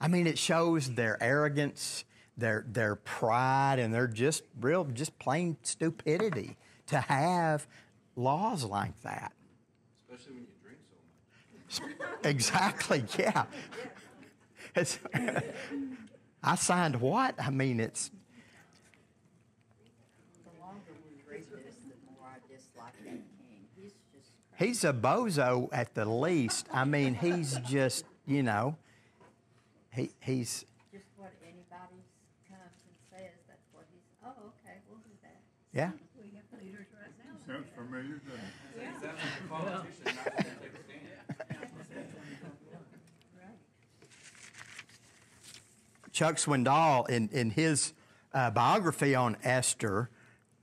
I 0.00 0.08
mean, 0.08 0.26
it 0.26 0.36
shows 0.38 0.94
their 0.94 1.22
arrogance, 1.22 2.04
their, 2.36 2.64
their 2.68 2.96
pride, 2.96 3.78
and 3.78 3.92
their 3.92 4.06
just 4.06 4.44
real, 4.60 4.84
just 4.84 5.18
plain 5.18 5.56
stupidity 5.62 6.56
to 6.86 7.00
have 7.00 7.66
laws 8.16 8.64
like 8.64 9.00
that. 9.02 9.32
Especially 10.08 10.34
when 10.34 10.42
you 10.42 10.48
drink 10.62 10.78
so 11.68 11.82
much. 11.82 11.90
Exactly, 12.24 13.04
yeah. 13.18 13.44
It's, 14.74 14.98
I 16.42 16.54
signed 16.54 17.00
what? 17.00 17.34
I 17.38 17.50
mean, 17.50 17.80
it's, 17.80 18.10
The 20.44 20.60
longer 20.60 20.92
we 21.04 21.22
read 21.30 21.44
this, 21.50 21.76
the 21.86 21.94
more 22.06 22.26
I 22.26 22.38
dislike 22.52 22.94
that 23.04 23.10
king. 23.10 23.66
He's 23.76 23.92
just 24.14 24.30
he's 24.56 24.84
a 24.84 24.92
bozo 24.92 25.68
at 25.72 25.94
the 25.94 26.04
least. 26.04 26.68
I 26.72 26.84
mean, 26.84 27.14
he's 27.14 27.58
just, 27.66 28.04
you 28.26 28.42
know, 28.42 28.76
he, 29.92 30.10
he's, 30.20 30.64
just 30.92 31.06
what 31.16 31.32
anybody 31.42 32.04
comes 32.48 32.78
and 32.86 32.96
says. 33.10 33.34
That's 33.48 33.66
what 33.72 33.86
he's. 33.90 34.06
Oh, 34.24 34.52
okay, 34.54 34.78
we'll 34.88 34.98
do 34.98 35.10
that. 35.22 35.42
Yeah. 35.72 35.90
Sounds 37.46 37.68
familiar, 37.76 38.20
doesn't 38.26 38.44
it? 38.44 38.50
Chuck 46.12 46.36
Swindoll, 46.36 47.08
in, 47.08 47.28
in 47.32 47.50
his 47.50 47.92
uh, 48.34 48.50
biography 48.50 49.14
on 49.14 49.36
Esther, 49.42 50.10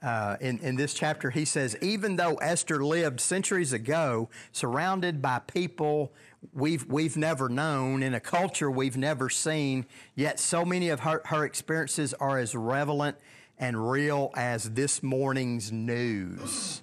uh, 0.01 0.37
in, 0.39 0.59
in 0.59 0.75
this 0.75 0.93
chapter, 0.93 1.31
he 1.31 1.45
says, 1.45 1.75
even 1.81 2.15
though 2.15 2.35
Esther 2.35 2.85
lived 2.85 3.19
centuries 3.19 3.73
ago, 3.73 4.29
surrounded 4.51 5.21
by 5.21 5.39
people 5.39 6.13
we've, 6.53 6.85
we've 6.85 7.17
never 7.17 7.49
known, 7.49 8.03
in 8.03 8.13
a 8.13 8.19
culture 8.19 8.69
we've 8.69 8.97
never 8.97 9.29
seen, 9.29 9.85
yet 10.15 10.39
so 10.39 10.63
many 10.63 10.89
of 10.89 10.99
her, 10.99 11.21
her 11.25 11.43
experiences 11.43 12.13
are 12.13 12.37
as 12.37 12.53
relevant 12.53 13.17
and 13.59 13.89
real 13.89 14.31
as 14.35 14.71
this 14.71 15.01
morning's 15.01 15.71
news. 15.71 16.81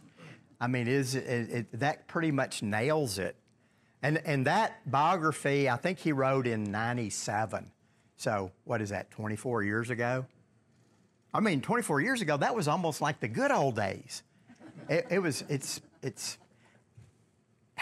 I 0.61 0.67
mean, 0.67 0.89
is 0.89 1.15
it, 1.15 1.25
it, 1.25 1.81
that 1.81 2.09
pretty 2.09 2.31
much 2.31 2.63
nails 2.63 3.19
it. 3.19 3.37
And, 4.03 4.21
and 4.25 4.47
that 4.47 4.91
biography, 4.91 5.69
I 5.69 5.77
think 5.77 5.99
he 5.99 6.13
wrote 6.13 6.47
in 6.47 6.65
97. 6.65 7.71
So, 8.17 8.53
what 8.65 8.81
is 8.81 8.91
that, 8.91 9.11
24 9.11 9.63
years 9.63 9.91
ago? 9.91 10.27
I 11.33 11.41
mean, 11.41 11.61
24 11.61 12.01
years 12.01 12.21
ago, 12.21 12.37
that 12.37 12.55
was 12.55 12.69
almost 12.69 13.01
like 13.01 13.21
the 13.21 13.29
good 13.29 13.51
old 13.51 13.77
days. 13.77 14.23
It, 14.89 15.07
it 15.11 15.19
was, 15.19 15.43
it's, 15.49 15.81
it's, 16.03 16.39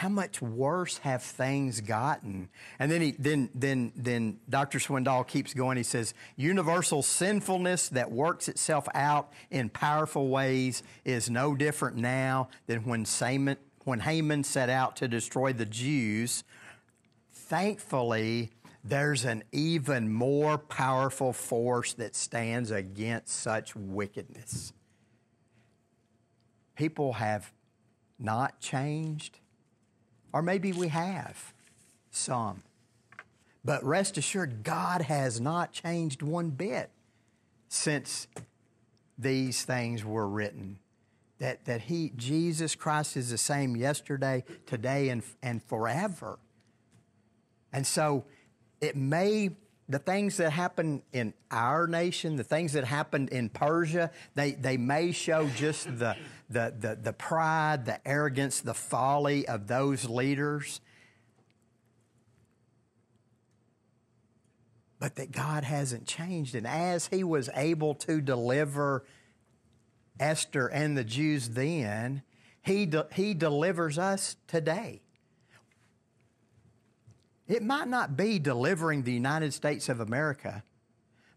how 0.02 0.08
much 0.08 0.42
worse 0.42 0.98
have 0.98 1.22
things 1.22 1.80
gotten? 1.80 2.48
And 2.80 2.90
then 2.90 3.00
he, 3.00 3.12
then, 3.12 3.48
then, 3.54 3.92
then 3.94 4.40
Dr. 4.50 4.80
Swindoll 4.80 5.24
keeps 5.24 5.54
going. 5.54 5.76
He 5.76 5.84
says, 5.84 6.12
universal 6.34 7.02
sinfulness 7.02 7.88
that 7.90 8.10
works 8.10 8.48
itself 8.48 8.88
out 8.94 9.32
in 9.52 9.68
powerful 9.68 10.26
ways 10.26 10.82
is 11.04 11.30
no 11.30 11.54
different 11.54 11.98
now 11.98 12.48
than 12.66 12.80
when 12.80 13.04
Haman, 13.04 13.58
when 13.84 14.00
Haman 14.00 14.42
set 14.42 14.68
out 14.68 14.96
to 14.96 15.06
destroy 15.06 15.52
the 15.52 15.66
Jews. 15.66 16.42
Thankfully, 17.30 18.50
there's 18.82 19.24
an 19.24 19.44
even 19.52 20.12
more 20.12 20.58
powerful 20.58 21.32
force 21.32 21.92
that 21.92 22.16
stands 22.16 22.72
against 22.72 23.28
such 23.28 23.76
wickedness. 23.76 24.72
People 26.74 27.12
have 27.12 27.52
not 28.18 28.58
changed, 28.58 29.38
or 30.32 30.42
maybe 30.42 30.72
we 30.72 30.88
have 30.88 31.52
some. 32.10 32.62
But 33.64 33.84
rest 33.84 34.18
assured, 34.18 34.64
God 34.64 35.02
has 35.02 35.40
not 35.40 35.72
changed 35.72 36.22
one 36.22 36.50
bit 36.50 36.90
since 37.68 38.26
these 39.18 39.64
things 39.64 40.04
were 40.04 40.28
written. 40.28 40.78
That, 41.38 41.64
that 41.64 41.82
he, 41.82 42.12
Jesus 42.16 42.74
Christ, 42.74 43.16
is 43.16 43.30
the 43.30 43.38
same 43.38 43.76
yesterday, 43.76 44.44
today, 44.66 45.08
and, 45.08 45.22
and 45.42 45.62
forever. 45.62 46.38
And 47.72 47.86
so 47.86 48.24
it 48.80 48.96
may, 48.96 49.50
the 49.88 49.98
things 49.98 50.36
that 50.36 50.50
happen 50.50 51.02
in 51.12 51.34
our 51.50 51.86
nation, 51.86 52.36
the 52.36 52.44
things 52.44 52.74
that 52.74 52.84
happened 52.84 53.30
in 53.30 53.48
Persia, 53.48 54.10
they, 54.34 54.52
they 54.52 54.76
may 54.76 55.10
show 55.10 55.48
just 55.48 55.98
the, 55.98 56.16
the, 56.52 56.74
the, 56.78 56.98
the 57.00 57.12
pride, 57.12 57.86
the 57.86 58.06
arrogance, 58.06 58.60
the 58.60 58.74
folly 58.74 59.46
of 59.46 59.66
those 59.66 60.08
leaders. 60.08 60.80
But 64.98 65.16
that 65.16 65.32
God 65.32 65.64
hasn't 65.64 66.06
changed. 66.06 66.54
And 66.54 66.66
as 66.66 67.08
He 67.08 67.24
was 67.24 67.50
able 67.54 67.94
to 67.96 68.20
deliver 68.20 69.04
Esther 70.20 70.68
and 70.68 70.96
the 70.96 71.04
Jews 71.04 71.50
then, 71.50 72.22
He, 72.62 72.86
de- 72.86 73.08
he 73.12 73.34
delivers 73.34 73.98
us 73.98 74.36
today. 74.46 75.02
It 77.48 77.62
might 77.62 77.88
not 77.88 78.16
be 78.16 78.38
delivering 78.38 79.02
the 79.02 79.12
United 79.12 79.52
States 79.52 79.88
of 79.88 80.00
America, 80.00 80.62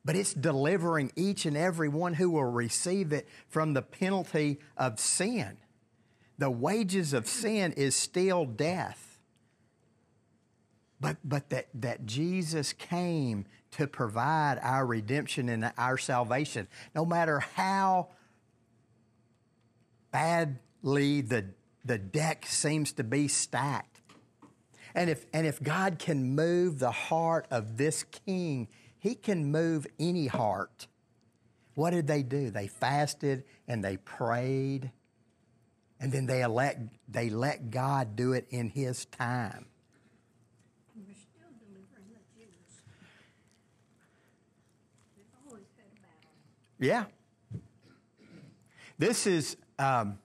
but 0.05 0.15
it's 0.15 0.35
delivering 0.35 1.11
each 1.15 1.47
and 1.47 1.57
every 1.57 1.89
one 1.89 2.13
who 2.13 2.29
will 2.29 2.43
receive 2.43 3.11
it 3.11 3.27
from 3.49 3.73
the 3.73 3.81
penalty 3.81 4.59
of 4.77 4.99
sin. 4.99 5.57
The 6.37 6.51
wages 6.51 7.11
of 7.11 7.27
sin 7.27 7.73
is 7.73 7.95
still 7.95 8.45
death. 8.45 9.19
But, 11.01 11.17
but 11.23 11.49
that, 11.49 11.67
that 11.73 12.05
Jesus 12.05 12.71
came 12.71 13.45
to 13.71 13.87
provide 13.87 14.59
our 14.61 14.85
redemption 14.85 15.49
and 15.49 15.71
our 15.77 15.97
salvation. 15.97 16.67
No 16.93 17.03
matter 17.03 17.39
how 17.39 18.09
badly 20.11 21.21
the, 21.21 21.45
the 21.83 21.97
deck 21.97 22.45
seems 22.45 22.93
to 22.93 23.03
be 23.03 23.27
stacked, 23.27 24.01
and 24.93 25.09
if, 25.09 25.25
and 25.33 25.45
if 25.45 25.61
God 25.61 25.99
can 25.99 26.35
move 26.35 26.79
the 26.79 26.91
heart 26.91 27.47
of 27.51 27.75
this 27.75 28.03
king, 28.03 28.69
he 29.05 29.13
can 29.13 29.51
move 29.51 29.85
any 29.99 30.25
heart. 30.25 30.87
What 31.75 31.91
did 31.91 32.07
they 32.07 32.23
do? 32.23 32.49
They 32.49 32.65
fasted 32.65 33.43
and 33.67 33.83
they 33.83 33.97
prayed, 33.97 34.91
and 35.99 36.11
then 36.11 36.25
they, 36.25 36.41
elect, 36.41 36.79
they 37.07 37.29
let 37.29 37.69
God 37.69 38.15
do 38.15 38.33
it 38.33 38.47
in 38.49 38.67
his 38.67 39.05
time. 39.05 39.67
We're 40.95 41.13
still 41.13 41.51
delivering 41.59 42.07
the 42.09 42.19
Jews. 42.35 42.81
We've 45.15 45.25
always 45.47 45.65
a 45.77 46.01
battle. 46.01 46.31
Yeah. 46.79 47.03
This 48.97 49.27
is 49.27 49.55
um, 49.77 50.17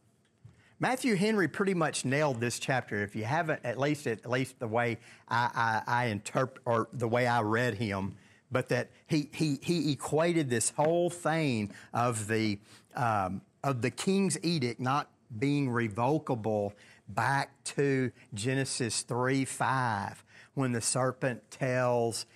Matthew 0.79 1.17
Henry 1.17 1.49
pretty 1.49 1.75
much 1.75 2.07
nailed 2.07 2.41
this 2.41 2.59
chapter. 2.59 3.03
If 3.03 3.15
you 3.15 3.25
haven't, 3.25 3.61
at 3.63 3.79
least 3.79 4.07
at 4.07 4.25
least 4.31 4.59
the 4.59 4.69
way 4.69 4.97
I, 5.29 5.83
I, 5.87 6.05
I 6.05 6.07
interpret 6.07 6.63
or 6.65 6.89
the 6.95 7.09
way 7.09 7.27
I 7.27 7.43
read 7.43 7.75
him, 7.75 8.17
but 8.51 8.69
that 8.69 8.91
he 9.07 9.29
he 9.33 9.59
he 9.63 9.93
equated 9.93 10.51
this 10.51 10.71
whole 10.71 11.11
thing 11.11 11.73
of 11.93 12.27
the 12.29 12.59
um, 12.95 13.43
of 13.63 13.83
the 13.83 13.91
king's 13.91 14.39
edict 14.43 14.81
not 14.81 15.11
being 15.39 15.71
revocable 15.71 16.75
back 17.09 17.63
to 17.65 18.11
Genesis 18.35 19.03
three 19.03 19.45
five 19.45 20.25
when 20.55 20.73
the 20.73 20.81
serpent 20.81 21.51
tells 21.51 22.27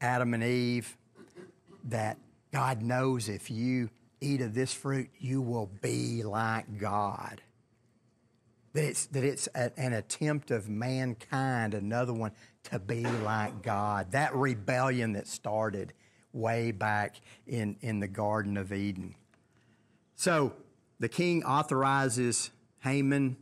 Adam 0.00 0.34
and 0.34 0.42
Eve 0.42 0.96
that 1.84 2.18
God 2.52 2.82
knows 2.82 3.28
if 3.28 3.50
you 3.50 3.90
eat 4.20 4.40
of 4.40 4.54
this 4.54 4.72
fruit, 4.72 5.08
you 5.18 5.40
will 5.40 5.70
be 5.80 6.22
like 6.22 6.78
God. 6.78 7.40
That 8.72 8.84
it's, 8.84 9.06
that 9.06 9.24
it's 9.24 9.48
a, 9.54 9.78
an 9.78 9.92
attempt 9.92 10.50
of 10.50 10.68
mankind, 10.68 11.74
another 11.74 12.12
one, 12.12 12.32
to 12.64 12.78
be 12.78 13.04
like 13.04 13.62
God. 13.62 14.12
That 14.12 14.34
rebellion 14.34 15.12
that 15.12 15.26
started 15.26 15.92
way 16.32 16.72
back 16.72 17.20
in, 17.46 17.76
in 17.80 18.00
the 18.00 18.08
Garden 18.08 18.56
of 18.56 18.72
Eden. 18.72 19.14
So 20.16 20.54
the 20.98 21.08
king 21.08 21.44
authorizes 21.44 22.50
Haman 22.80 23.36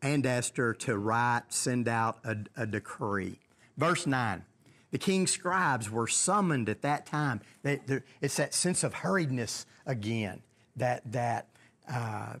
and 0.00 0.24
Esther 0.24 0.72
to 0.72 0.96
write, 0.96 1.42
send 1.48 1.88
out 1.88 2.18
a, 2.24 2.36
a 2.56 2.66
decree. 2.66 3.38
Verse 3.76 4.06
9 4.06 4.44
the 4.90 4.98
king's 4.98 5.30
scribes 5.30 5.90
were 5.90 6.08
summoned 6.08 6.68
at 6.68 6.82
that 6.82 7.06
time. 7.06 7.40
They, 7.62 7.80
it's 8.20 8.36
that 8.36 8.54
sense 8.54 8.82
of 8.82 8.92
hurriedness 8.94 9.64
again, 9.86 10.42
that, 10.76 11.02
that 11.12 11.48
uh, 11.88 12.34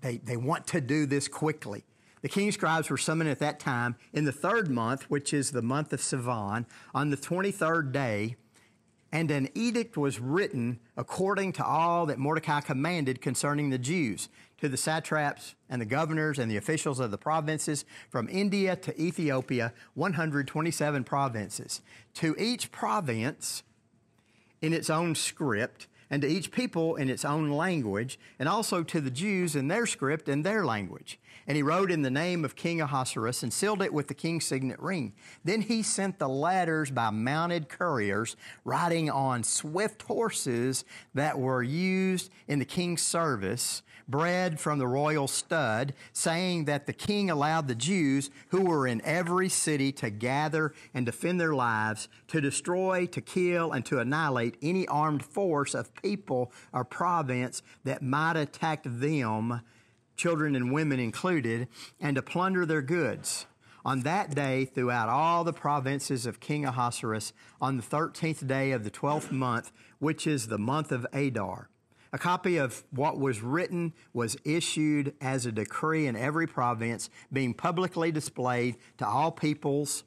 they, 0.00 0.18
they 0.18 0.36
want 0.36 0.66
to 0.68 0.80
do 0.80 1.06
this 1.06 1.28
quickly. 1.28 1.84
The 2.22 2.28
king's 2.28 2.54
scribes 2.54 2.90
were 2.90 2.98
summoned 2.98 3.30
at 3.30 3.38
that 3.38 3.60
time 3.60 3.96
in 4.12 4.24
the 4.24 4.32
third 4.32 4.70
month, 4.70 5.04
which 5.04 5.32
is 5.32 5.50
the 5.50 5.62
month 5.62 5.92
of 5.92 6.00
Sivan, 6.00 6.66
on 6.94 7.10
the 7.10 7.16
23rd 7.16 7.92
day, 7.92 8.36
and 9.12 9.30
an 9.30 9.48
edict 9.54 9.96
was 9.96 10.20
written 10.20 10.80
according 10.96 11.52
to 11.54 11.64
all 11.64 12.06
that 12.06 12.18
Mordecai 12.18 12.60
commanded 12.60 13.22
concerning 13.22 13.70
the 13.70 13.78
Jews 13.78 14.28
to 14.60 14.68
the 14.68 14.76
satraps 14.76 15.54
and 15.70 15.80
the 15.80 15.86
governors 15.86 16.38
and 16.38 16.50
the 16.50 16.56
officials 16.56 17.00
of 17.00 17.10
the 17.10 17.18
provinces 17.18 17.84
from 18.10 18.28
India 18.28 18.76
to 18.76 19.00
Ethiopia, 19.00 19.72
127 19.94 21.04
provinces. 21.04 21.80
To 22.14 22.34
each 22.38 22.70
province 22.70 23.62
in 24.60 24.72
its 24.74 24.90
own 24.90 25.14
script, 25.14 25.86
and 26.10 26.22
to 26.22 26.28
each 26.28 26.50
people 26.50 26.96
in 26.96 27.10
its 27.10 27.24
own 27.24 27.50
language, 27.50 28.18
and 28.38 28.48
also 28.48 28.82
to 28.82 29.00
the 29.00 29.10
Jews 29.10 29.54
in 29.56 29.68
their 29.68 29.86
script 29.86 30.28
and 30.28 30.44
their 30.44 30.64
language. 30.64 31.18
And 31.46 31.56
he 31.56 31.62
wrote 31.62 31.90
in 31.90 32.02
the 32.02 32.10
name 32.10 32.44
of 32.44 32.56
King 32.56 32.80
Ahasuerus 32.80 33.42
and 33.42 33.52
sealed 33.52 33.82
it 33.82 33.92
with 33.92 34.08
the 34.08 34.14
king's 34.14 34.44
signet 34.44 34.78
ring. 34.80 35.14
Then 35.44 35.62
he 35.62 35.82
sent 35.82 36.18
the 36.18 36.28
letters 36.28 36.90
by 36.90 37.10
mounted 37.10 37.68
couriers 37.68 38.36
riding 38.64 39.08
on 39.08 39.42
swift 39.42 40.02
horses 40.02 40.84
that 41.14 41.38
were 41.38 41.62
used 41.62 42.30
in 42.48 42.58
the 42.58 42.64
king's 42.64 43.02
service 43.02 43.82
bred 44.08 44.58
from 44.58 44.78
the 44.78 44.88
royal 44.88 45.28
stud, 45.28 45.92
saying 46.12 46.64
that 46.64 46.86
the 46.86 46.92
king 46.92 47.30
allowed 47.30 47.68
the 47.68 47.74
Jews 47.74 48.30
who 48.48 48.62
were 48.62 48.86
in 48.86 49.02
every 49.04 49.48
city 49.48 49.92
to 49.92 50.10
gather 50.10 50.72
and 50.94 51.04
defend 51.04 51.40
their 51.40 51.54
lives, 51.54 52.08
to 52.28 52.40
destroy, 52.40 53.06
to 53.06 53.20
kill, 53.20 53.72
and 53.72 53.84
to 53.86 53.98
annihilate 53.98 54.56
any 54.62 54.86
armed 54.88 55.24
force 55.24 55.74
of 55.74 55.94
people 55.94 56.50
or 56.72 56.84
province 56.84 57.62
that 57.84 58.02
might 58.02 58.36
attack 58.36 58.82
them, 58.84 59.60
children 60.16 60.56
and 60.56 60.72
women 60.72 60.98
included, 60.98 61.68
and 62.00 62.16
to 62.16 62.22
plunder 62.22 62.64
their 62.64 62.82
goods. 62.82 63.46
On 63.84 64.00
that 64.00 64.34
day, 64.34 64.64
throughout 64.64 65.08
all 65.08 65.44
the 65.44 65.52
provinces 65.52 66.26
of 66.26 66.40
King 66.40 66.64
Ahasuerus, 66.66 67.32
on 67.60 67.76
the 67.76 67.82
thirteenth 67.82 68.46
day 68.46 68.72
of 68.72 68.84
the 68.84 68.90
twelfth 68.90 69.30
month, 69.30 69.70
which 69.98 70.26
is 70.26 70.48
the 70.48 70.58
month 70.58 70.92
of 70.92 71.06
Adar, 71.12 71.70
a 72.12 72.18
copy 72.18 72.56
of 72.56 72.84
what 72.90 73.18
was 73.18 73.42
written 73.42 73.92
was 74.12 74.36
issued 74.44 75.14
as 75.20 75.46
a 75.46 75.52
decree 75.52 76.06
in 76.06 76.16
every 76.16 76.46
province, 76.46 77.10
being 77.32 77.54
publicly 77.54 78.10
displayed 78.10 78.76
to 78.98 79.06
all 79.06 79.30
peoples, 79.30 80.04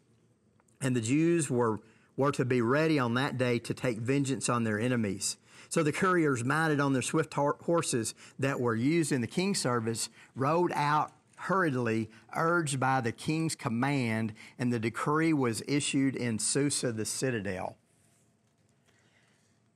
and 0.81 0.95
the 0.95 1.01
Jews 1.01 1.49
were, 1.49 1.79
were 2.17 2.31
to 2.31 2.45
be 2.45 2.61
ready 2.61 2.97
on 2.97 3.13
that 3.15 3.37
day 3.37 3.59
to 3.59 3.73
take 3.73 3.99
vengeance 3.99 4.49
on 4.49 4.63
their 4.63 4.79
enemies. 4.79 5.37
So 5.69 5.83
the 5.83 5.91
couriers, 5.91 6.43
mounted 6.43 6.79
on 6.79 6.93
their 6.93 7.01
swift 7.01 7.33
horses 7.33 8.13
that 8.39 8.59
were 8.59 8.75
used 8.75 9.11
in 9.11 9.21
the 9.21 9.27
king's 9.27 9.59
service, 9.59 10.09
rode 10.35 10.71
out 10.73 11.13
hurriedly, 11.35 12.09
urged 12.35 12.79
by 12.79 13.01
the 13.01 13.11
king's 13.11 13.55
command, 13.55 14.33
and 14.59 14.71
the 14.71 14.79
decree 14.79 15.33
was 15.33 15.63
issued 15.67 16.15
in 16.15 16.37
Susa, 16.37 16.91
the 16.91 17.05
citadel. 17.05 17.77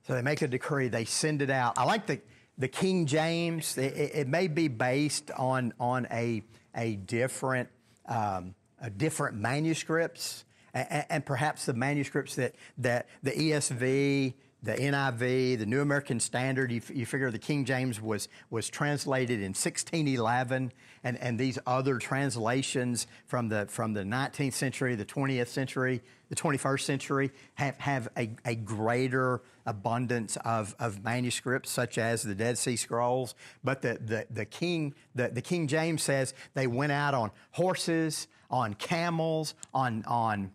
So 0.08 0.14
they 0.14 0.22
make 0.22 0.42
a 0.44 0.48
decree, 0.48 0.88
they 0.88 1.06
send 1.06 1.42
it 1.42 1.50
out. 1.50 1.78
I 1.78 1.84
like 1.84 2.06
the, 2.06 2.22
the 2.60 2.68
King 2.68 3.08
James, 3.08 3.76
it, 3.78 4.12
it 4.14 4.28
may 4.28 4.48
be 4.48 4.68
based 4.68 5.32
on, 5.32 5.74
on 5.80 6.08
a, 6.12 6.44
a 6.76 6.96
different, 6.96 7.70
um, 8.06 8.54
a 8.80 8.92
different 8.92 9.36
manuscripts, 9.38 10.46
and, 10.76 11.06
and, 11.10 11.26
perhaps 11.26 11.66
the 11.66 11.74
manuscripts 11.74 12.36
that, 12.36 12.54
that 12.78 13.08
the 13.24 13.32
ESV, 13.32 14.36
the 14.66 14.74
NIV, 14.74 15.60
the 15.60 15.66
New 15.68 15.82
American 15.82 16.20
Standard, 16.20 16.72
you, 16.72 16.82
you 16.92 17.06
figure 17.06 17.30
the 17.30 17.38
King 17.38 17.66
James 17.66 18.02
was, 18.02 18.28
was 18.50 18.68
translated 18.68 19.40
in 19.40 19.50
1611, 19.50 20.74
and, 21.04 21.18
and 21.20 21.40
these 21.40 21.60
other 21.68 22.00
translations 22.00 23.06
from 23.28 23.50
the, 23.50 23.68
from 23.68 23.94
the 23.94 24.02
19th 24.02 24.54
century, 24.54 24.96
the 24.96 25.06
20th 25.06 25.50
century, 25.50 26.02
the 26.30 26.36
21st 26.36 26.82
century 26.82 27.32
have, 27.54 27.78
have 27.78 28.08
a, 28.18 28.32
a 28.44 28.56
greater 28.56 29.44
abundance 29.68 30.36
of, 30.38 30.76
of 30.80 31.04
manuscripts, 31.04 31.70
such 31.70 32.00
as 32.00 32.24
the 32.24 32.34
Dead 32.34 32.58
Sea 32.58 32.76
Scrolls. 32.76 33.36
But 33.64 33.84
the, 33.84 34.00
the, 34.04 34.26
the, 34.32 34.46
King, 34.46 34.96
the, 35.14 35.28
the 35.28 35.44
King 35.44 35.68
James 35.68 36.02
says 36.02 36.34
they 36.56 36.66
went 36.66 36.92
out 36.92 37.14
on 37.14 37.30
horses, 37.52 38.28
on 38.50 38.74
camels, 38.74 39.54
on, 39.76 40.04
on 40.08 40.52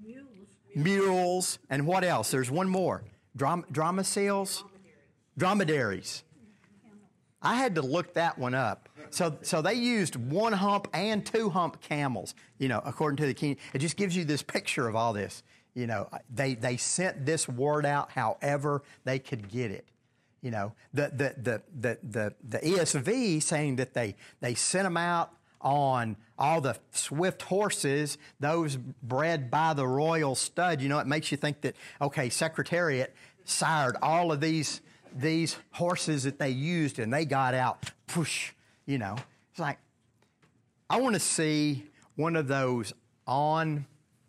Mules. 0.00 0.28
mules, 0.76 1.58
and 1.68 1.84
what 1.84 2.04
else? 2.04 2.30
There's 2.30 2.50
one 2.50 2.68
more. 2.68 3.02
Drom- 3.36 3.64
dromaeosaurs? 3.72 4.62
Dromedaries. 5.36 6.22
I 7.42 7.56
had 7.56 7.74
to 7.74 7.82
look 7.82 8.14
that 8.14 8.38
one 8.38 8.54
up. 8.54 8.88
So, 9.10 9.36
so 9.42 9.60
they 9.60 9.74
used 9.74 10.16
one 10.16 10.52
hump 10.52 10.88
and 10.94 11.24
two 11.24 11.50
hump 11.50 11.80
camels, 11.82 12.34
you 12.58 12.68
know, 12.68 12.80
according 12.84 13.18
to 13.18 13.26
the 13.26 13.34
king. 13.34 13.58
It 13.74 13.78
just 13.78 13.96
gives 13.96 14.16
you 14.16 14.24
this 14.24 14.42
picture 14.42 14.88
of 14.88 14.96
all 14.96 15.12
this. 15.12 15.42
You 15.74 15.86
know, 15.86 16.08
they, 16.32 16.54
they 16.54 16.76
sent 16.76 17.26
this 17.26 17.48
word 17.48 17.84
out 17.84 18.10
however 18.10 18.82
they 19.04 19.18
could 19.18 19.48
get 19.48 19.70
it. 19.70 19.86
You 20.40 20.50
know, 20.50 20.72
the, 20.92 21.10
the, 21.14 21.34
the, 21.42 21.62
the, 21.80 21.98
the, 22.02 22.34
the 22.48 22.58
ESV 22.58 23.42
saying 23.42 23.76
that 23.76 23.94
they, 23.94 24.14
they 24.40 24.54
sent 24.54 24.84
them 24.84 24.96
out 24.96 25.32
on 25.64 26.16
all 26.38 26.60
the 26.60 26.76
swift 26.90 27.42
horses, 27.42 28.18
those 28.38 28.76
bred 28.76 29.50
by 29.50 29.72
the 29.72 29.86
royal 29.86 30.34
stud. 30.34 30.80
You 30.80 30.88
know, 30.88 30.98
it 30.98 31.06
makes 31.06 31.30
you 31.32 31.38
think 31.38 31.62
that, 31.62 31.74
okay, 32.00 32.28
Secretariat 32.28 33.14
sired 33.44 33.96
all 34.02 34.30
of 34.30 34.40
these, 34.40 34.80
these 35.16 35.56
horses 35.72 36.24
that 36.24 36.38
they 36.38 36.50
used 36.50 36.98
and 36.98 37.12
they 37.12 37.24
got 37.24 37.54
out, 37.54 37.90
push, 38.06 38.52
you 38.84 38.98
know. 38.98 39.16
It's 39.50 39.60
like, 39.60 39.78
I 40.90 41.00
want 41.00 41.14
to 41.14 41.20
see 41.20 41.86
one 42.16 42.36
of 42.36 42.46
those 42.46 42.92
on 43.26 43.86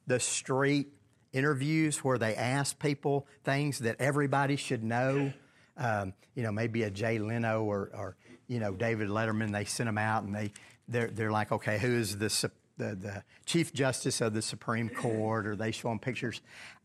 the 0.08 0.19
street 0.19 0.88
interviews 1.34 1.98
where 1.98 2.17
they 2.17 2.36
ask 2.36 2.80
people 2.80 3.28
things 3.43 3.80
that 3.80 3.98
everybody 4.00 4.56
should 4.56 4.84
know. 4.84 5.34
Um, 5.78 6.13
you 6.36 6.43
know, 6.43 6.52
maybe 6.52 6.84
a 6.84 6.89
Jay 6.89 7.17
Leno 7.19 7.63
or, 7.63 7.91
or, 7.93 8.15
you 8.48 8.60
know, 8.60 8.74
David 8.74 9.10
Letterman, 9.10 9.52
they 9.52 9.65
send 9.65 9.88
them 9.88 9.98
out 9.98 10.24
and 10.24 10.34
they, 10.34 10.52
they're, 10.88 11.08
they're 11.08 11.32
like, 11.32 11.52
okay, 11.52 11.78
who 11.78 11.95
is 11.95 12.17
the, 12.17 12.50
the, 12.78 12.95
the 12.95 13.24
Chief 13.45 13.74
Justice 13.74 14.21
of 14.21 14.34
the 14.34 14.41
Supreme 14.41 14.89
Court? 14.89 15.48
Or 15.48 15.56
they 15.56 15.71
show 15.71 15.89
them 15.89 16.00
pictures. 16.00 16.41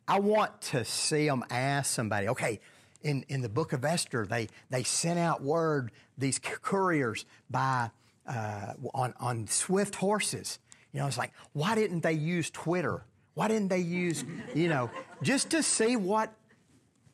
I 0.08 0.18
want 0.18 0.60
to 0.62 0.84
see 0.84 1.26
them 1.26 1.44
ask 1.50 1.92
somebody, 1.92 2.28
okay, 2.28 2.60
in, 3.02 3.24
in 3.28 3.40
the 3.40 3.48
book 3.48 3.72
of 3.72 3.84
Esther, 3.84 4.26
they, 4.26 4.48
they 4.70 4.82
sent 4.82 5.18
out 5.18 5.42
word, 5.42 5.92
these 6.18 6.38
couriers 6.38 7.24
by, 7.48 7.90
uh, 8.26 8.74
on, 8.94 9.14
on 9.20 9.46
swift 9.46 9.94
horses. 9.94 10.58
You 10.92 11.00
know, 11.00 11.06
it's 11.06 11.18
like, 11.18 11.32
why 11.52 11.74
didn't 11.74 12.00
they 12.00 12.12
use 12.12 12.50
Twitter? 12.50 13.04
Why 13.34 13.48
didn't 13.48 13.68
they 13.68 13.78
use, 13.78 14.24
you 14.54 14.68
know, 14.68 14.90
just 15.22 15.50
to 15.50 15.62
see 15.62 15.96
what, 15.96 16.32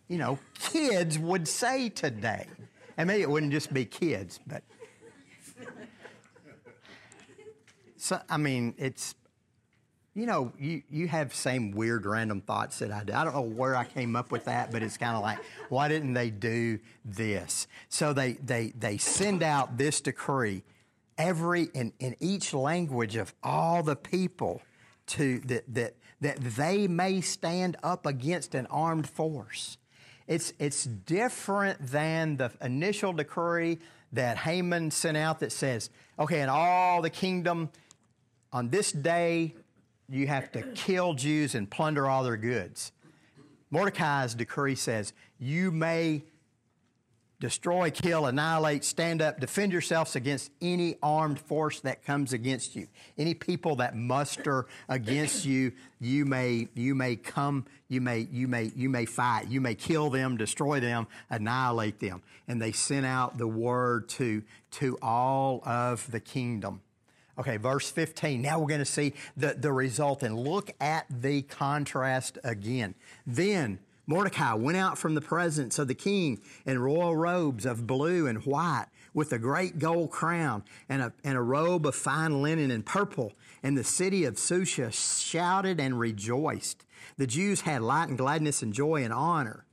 you 0.08 0.18
know, 0.18 0.38
kids 0.58 1.18
would 1.18 1.46
say 1.46 1.88
today? 1.90 2.46
And 2.96 3.06
maybe 3.06 3.22
it 3.22 3.30
wouldn't 3.30 3.52
just 3.52 3.72
be 3.72 3.84
kids, 3.84 4.40
but. 4.46 4.62
So, 8.06 8.20
I 8.30 8.36
mean, 8.36 8.72
it's 8.78 9.16
you 10.14 10.26
know, 10.26 10.52
you, 10.60 10.82
you 10.88 11.08
have 11.08 11.34
same 11.34 11.72
weird 11.72 12.06
random 12.06 12.40
thoughts 12.40 12.78
that 12.78 12.92
I 12.92 13.02
do. 13.02 13.12
I 13.12 13.24
don't 13.24 13.34
know 13.34 13.42
where 13.42 13.74
I 13.74 13.84
came 13.84 14.14
up 14.14 14.30
with 14.30 14.44
that, 14.44 14.70
but 14.70 14.82
it's 14.82 14.96
kind 14.96 15.16
of 15.16 15.22
like, 15.22 15.38
why 15.70 15.88
didn't 15.88 16.14
they 16.14 16.30
do 16.30 16.78
this? 17.04 17.66
So 17.88 18.12
they, 18.12 18.34
they, 18.34 18.72
they 18.78 18.96
send 18.96 19.42
out 19.42 19.76
this 19.76 20.00
decree 20.00 20.62
every 21.18 21.64
in, 21.74 21.92
in 21.98 22.14
each 22.20 22.54
language 22.54 23.16
of 23.16 23.34
all 23.42 23.82
the 23.82 23.96
people 23.96 24.62
to 25.08 25.40
that, 25.40 25.64
that, 25.74 25.94
that 26.20 26.38
they 26.40 26.86
may 26.86 27.20
stand 27.20 27.76
up 27.82 28.06
against 28.06 28.54
an 28.54 28.66
armed 28.66 29.08
force. 29.08 29.78
It's, 30.28 30.52
it's 30.60 30.84
different 30.84 31.88
than 31.88 32.36
the 32.36 32.52
initial 32.62 33.12
decree 33.12 33.80
that 34.12 34.38
Haman 34.38 34.92
sent 34.92 35.16
out 35.16 35.40
that 35.40 35.52
says, 35.52 35.90
okay, 36.18 36.40
in 36.40 36.48
all 36.48 37.02
the 37.02 37.10
kingdom, 37.10 37.68
on 38.52 38.70
this 38.70 38.92
day, 38.92 39.54
you 40.08 40.26
have 40.26 40.52
to 40.52 40.62
kill 40.74 41.14
Jews 41.14 41.54
and 41.54 41.70
plunder 41.70 42.08
all 42.08 42.22
their 42.22 42.36
goods. 42.36 42.92
Mordecai's 43.70 44.34
decree 44.34 44.76
says, 44.76 45.12
You 45.38 45.70
may 45.70 46.22
destroy, 47.40 47.90
kill, 47.90 48.26
annihilate, 48.26 48.84
stand 48.84 49.20
up, 49.20 49.40
defend 49.40 49.72
yourselves 49.72 50.16
against 50.16 50.50
any 50.62 50.96
armed 51.02 51.38
force 51.38 51.80
that 51.80 52.04
comes 52.04 52.32
against 52.32 52.74
you. 52.74 52.86
Any 53.18 53.34
people 53.34 53.76
that 53.76 53.96
muster 53.96 54.66
against 54.88 55.44
you, 55.44 55.72
you 56.00 56.24
may 56.24 56.68
you 56.74 56.94
may 56.94 57.16
come, 57.16 57.66
you 57.88 58.00
may 58.00 58.28
you 58.30 58.48
may 58.48 58.70
you 58.74 58.88
may 58.88 59.04
fight, 59.04 59.48
you 59.48 59.60
may 59.60 59.74
kill 59.74 60.10
them, 60.10 60.36
destroy 60.36 60.80
them, 60.80 61.06
annihilate 61.28 62.00
them. 62.00 62.22
And 62.48 62.62
they 62.62 62.72
sent 62.72 63.04
out 63.04 63.38
the 63.38 63.48
word 63.48 64.08
to 64.10 64.42
to 64.72 64.98
all 65.02 65.62
of 65.66 66.10
the 66.10 66.20
kingdom. 66.20 66.80
Okay, 67.38 67.58
verse 67.58 67.90
15. 67.90 68.40
Now 68.40 68.58
we're 68.58 68.68
going 68.68 68.80
to 68.80 68.84
see 68.84 69.12
the, 69.36 69.54
the 69.58 69.72
result 69.72 70.22
and 70.22 70.38
look 70.38 70.70
at 70.80 71.06
the 71.10 71.42
contrast 71.42 72.38
again. 72.42 72.94
Then 73.26 73.78
Mordecai 74.06 74.54
went 74.54 74.78
out 74.78 74.96
from 74.96 75.14
the 75.14 75.20
presence 75.20 75.78
of 75.78 75.88
the 75.88 75.94
king 75.94 76.40
in 76.64 76.78
royal 76.78 77.14
robes 77.14 77.66
of 77.66 77.86
blue 77.86 78.26
and 78.26 78.44
white 78.46 78.86
with 79.12 79.32
a 79.32 79.38
great 79.38 79.78
gold 79.78 80.10
crown 80.10 80.62
and 80.88 81.02
a, 81.02 81.12
and 81.24 81.36
a 81.36 81.42
robe 81.42 81.86
of 81.86 81.94
fine 81.94 82.40
linen 82.40 82.70
and 82.70 82.86
purple. 82.86 83.32
And 83.62 83.76
the 83.76 83.84
city 83.84 84.24
of 84.24 84.34
Susha 84.34 84.92
shouted 84.92 85.80
and 85.80 85.98
rejoiced. 85.98 86.86
The 87.18 87.26
Jews 87.26 87.62
had 87.62 87.82
light 87.82 88.08
and 88.08 88.16
gladness 88.16 88.62
and 88.62 88.72
joy 88.72 89.02
and 89.02 89.12
honor. 89.12 89.66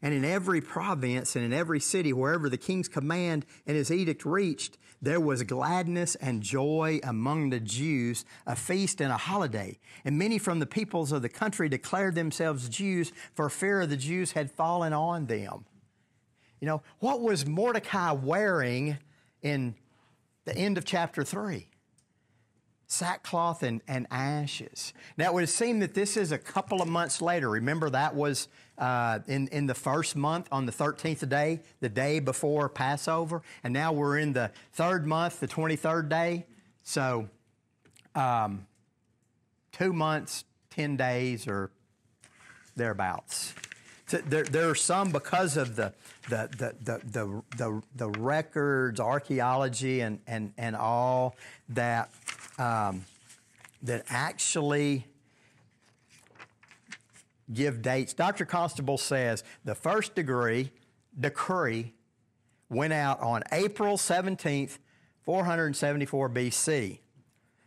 And 0.00 0.14
in 0.14 0.24
every 0.24 0.60
province 0.60 1.36
and 1.36 1.44
in 1.44 1.52
every 1.52 1.80
city, 1.80 2.12
wherever 2.12 2.48
the 2.48 2.56
king's 2.56 2.88
command 2.88 3.46
and 3.66 3.76
his 3.76 3.90
edict 3.90 4.24
reached, 4.24 4.76
there 5.02 5.20
was 5.20 5.42
gladness 5.42 6.14
and 6.14 6.42
joy 6.42 7.00
among 7.02 7.50
the 7.50 7.58
Jews, 7.58 8.24
a 8.46 8.54
feast 8.54 9.00
and 9.00 9.12
a 9.12 9.16
holiday. 9.16 9.80
And 10.04 10.16
many 10.16 10.38
from 10.38 10.60
the 10.60 10.66
peoples 10.66 11.10
of 11.10 11.22
the 11.22 11.28
country 11.28 11.68
declared 11.68 12.14
themselves 12.14 12.68
Jews, 12.68 13.12
for 13.34 13.50
fear 13.50 13.80
of 13.80 13.90
the 13.90 13.96
Jews 13.96 14.32
had 14.32 14.52
fallen 14.52 14.92
on 14.92 15.26
them. 15.26 15.66
You 16.60 16.68
know, 16.68 16.82
what 17.00 17.20
was 17.20 17.44
Mordecai 17.44 18.12
wearing 18.12 18.98
in 19.42 19.74
the 20.44 20.56
end 20.56 20.78
of 20.78 20.84
chapter 20.84 21.24
3? 21.24 21.68
sackcloth 22.92 23.62
and, 23.62 23.80
and 23.88 24.06
ashes. 24.10 24.92
Now, 25.16 25.30
it 25.30 25.34
would 25.34 25.48
seem 25.48 25.80
that 25.80 25.94
this 25.94 26.16
is 26.16 26.30
a 26.30 26.38
couple 26.38 26.82
of 26.82 26.88
months 26.88 27.22
later. 27.22 27.48
Remember, 27.48 27.88
that 27.88 28.14
was 28.14 28.48
uh, 28.82 29.20
in, 29.28 29.46
in 29.52 29.66
the 29.66 29.74
first 29.74 30.16
month 30.16 30.48
on 30.50 30.66
the 30.66 30.72
13th 30.72 31.28
day, 31.28 31.60
the 31.78 31.88
day 31.88 32.18
before 32.18 32.68
Passover. 32.68 33.40
And 33.62 33.72
now 33.72 33.92
we're 33.92 34.18
in 34.18 34.32
the 34.32 34.50
third 34.72 35.06
month, 35.06 35.38
the 35.38 35.46
23rd 35.46 36.08
day. 36.08 36.46
So, 36.82 37.28
um, 38.16 38.66
two 39.70 39.92
months, 39.92 40.42
10 40.70 40.96
days, 40.96 41.46
or 41.46 41.70
thereabouts. 42.74 43.54
So 44.08 44.18
there, 44.18 44.42
there 44.42 44.68
are 44.68 44.74
some 44.74 45.12
because 45.12 45.56
of 45.56 45.76
the, 45.76 45.92
the, 46.28 46.48
the, 46.58 46.74
the, 46.82 47.00
the, 47.06 47.42
the, 47.56 47.82
the 47.94 48.08
records, 48.20 48.98
archaeology, 48.98 50.00
and, 50.00 50.18
and, 50.26 50.52
and 50.58 50.74
all 50.74 51.36
that 51.68 52.10
um, 52.58 53.04
that 53.84 54.04
actually 54.08 55.06
give 57.54 57.82
dates. 57.82 58.14
Dr. 58.14 58.44
Constable 58.44 58.98
says 58.98 59.44
the 59.64 59.74
first 59.74 60.14
degree 60.14 60.70
decree 61.18 61.94
went 62.68 62.92
out 62.92 63.20
on 63.20 63.42
April 63.52 63.96
17th, 63.96 64.78
474 65.22 66.30
BC. 66.30 66.98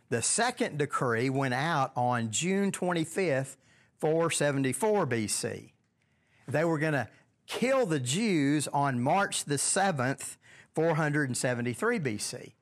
The 0.08 0.22
second 0.22 0.78
decree 0.78 1.30
went 1.30 1.54
out 1.54 1.92
on 1.96 2.30
June 2.30 2.72
25th, 2.72 3.56
474 3.98 5.06
BC. 5.06 5.72
They 6.48 6.64
were 6.64 6.78
going 6.78 6.92
to 6.92 7.08
kill 7.46 7.86
the 7.86 8.00
Jews 8.00 8.68
on 8.68 9.00
March 9.00 9.44
the 9.44 9.56
7th, 9.56 10.36
473 10.74 11.98
BC 11.98 12.52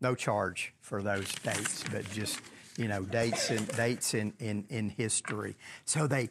no 0.00 0.14
charge 0.14 0.74
for 0.80 1.02
those 1.02 1.32
dates, 1.36 1.84
but 1.90 2.10
just 2.10 2.40
you 2.80 2.88
know 2.88 3.02
dates 3.02 3.50
and 3.50 3.68
dates 3.76 4.14
in, 4.14 4.32
in, 4.38 4.64
in 4.70 4.88
history. 4.88 5.56
So 5.84 6.06
they 6.06 6.30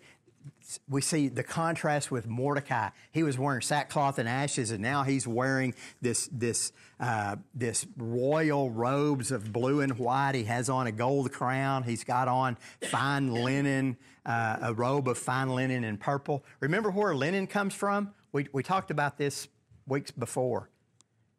we 0.88 1.02
see 1.02 1.28
the 1.28 1.44
contrast 1.44 2.12
with 2.12 2.28
Mordecai. 2.28 2.90
He 3.12 3.24
was 3.24 3.38
wearing 3.38 3.62
sackcloth 3.62 4.20
and 4.20 4.28
ashes, 4.28 4.72
and 4.72 4.82
now 4.82 5.04
he's 5.04 5.28
wearing 5.28 5.76
this 6.02 6.28
this 6.32 6.72
uh, 7.00 7.36
this 7.54 7.86
royal 7.98 8.72
robes 8.72 9.32
of 9.32 9.54
blue 9.54 9.82
and 9.82 9.98
white. 9.98 10.34
He 10.36 10.44
has 10.46 10.70
on 10.70 10.88
a 10.88 10.92
gold 10.92 11.32
crown. 11.32 11.84
He's 11.84 12.04
got 12.04 12.28
on 12.28 12.58
fine 12.82 13.32
linen, 13.32 13.98
uh, 14.26 14.58
a 14.62 14.74
robe 14.74 15.08
of 15.08 15.18
fine 15.18 15.50
linen 15.50 15.84
and 15.84 16.00
purple. 16.00 16.44
Remember 16.60 16.90
where 16.90 17.16
linen 17.16 17.46
comes 17.46 17.76
from? 17.76 18.12
We 18.32 18.48
we 18.52 18.64
talked 18.64 18.90
about 18.90 19.18
this 19.18 19.48
weeks 19.88 20.12
before. 20.12 20.70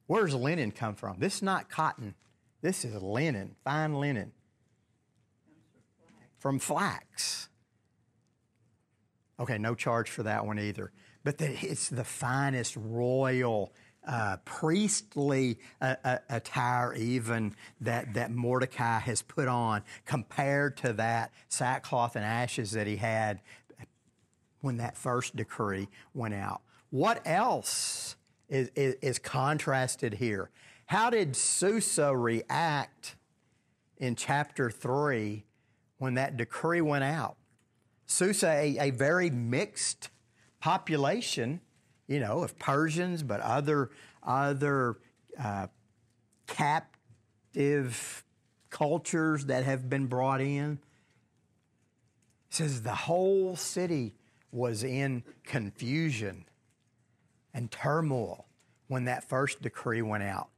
Where 0.07 0.25
does 0.25 0.35
linen 0.35 0.71
come 0.73 0.95
from? 0.95 1.19
This 1.19 1.37
is 1.37 1.43
not 1.43 1.69
cotton. 1.69 2.15
This 2.63 2.85
is 2.85 3.01
linen, 3.01 3.57
fine 3.65 3.95
linen. 3.95 4.33
From 6.41 6.59
flax. 6.59 7.49
Okay, 9.39 9.59
no 9.59 9.75
charge 9.75 10.11
for 10.11 10.25
that 10.25 10.45
one 10.45 10.59
either. 10.59 10.91
But 11.23 11.39
the, 11.39 11.51
it's 11.63 11.89
the 11.89 12.05
finest 12.05 12.77
royal, 12.77 13.73
uh, 14.07 14.39
priestly 14.47 15.59
uh, 15.81 15.97
uh, 16.03 16.19
attire, 16.31 16.95
even 16.95 17.55
that, 17.83 18.15
that 18.15 18.31
Mordecai 18.31 18.99
has 19.01 19.21
put 19.21 19.49
on, 19.49 19.83
compared 20.07 20.79
to 20.79 20.95
that 20.95 21.33
sackcloth 21.49 22.17
and 22.17 22.25
ashes 22.25 22.73
that 22.73 22.87
he 22.87 22.97
had 22.97 23.41
when 24.63 24.79
that 24.79 24.97
first 24.97 25.37
decree 25.37 25.89
went 26.15 26.35
out. 26.35 26.63
What 26.89 27.21
else 27.27 28.17
is, 28.49 28.71
is, 28.75 28.97
is 29.03 29.19
contrasted 29.19 30.15
here. 30.15 30.51
How 30.87 31.11
did 31.11 31.37
Susa 31.37 32.17
react 32.17 33.17
in 33.99 34.17
chapter 34.17 34.71
3 34.71 35.45
when 36.01 36.15
that 36.15 36.37
decree 36.39 36.81
went 36.81 37.05
out? 37.05 37.37
Susa, 38.07 38.49
a, 38.49 38.89
a 38.89 38.91
very 38.91 39.29
mixed 39.29 40.09
population, 40.59 41.61
you 42.09 42.19
know, 42.19 42.43
of 42.43 42.59
Persians, 42.59 43.23
but 43.23 43.41
other, 43.41 43.91
other 44.23 44.99
uh, 45.39 45.67
captive 46.47 48.25
cultures 48.71 49.45
that 49.45 49.65
have 49.65 49.91
been 49.91 50.07
brought 50.07 50.41
in. 50.41 50.79
It 52.49 52.55
says 52.55 52.83
the 52.83 52.95
whole 52.95 53.55
city 53.55 54.15
was 54.51 54.83
in 54.83 55.23
confusion 55.45 56.47
and 57.53 57.71
turmoil 57.71 58.47
when 58.89 59.05
that 59.05 59.29
first 59.29 59.61
decree 59.61 60.01
went 60.01 60.25
out. 60.25 60.49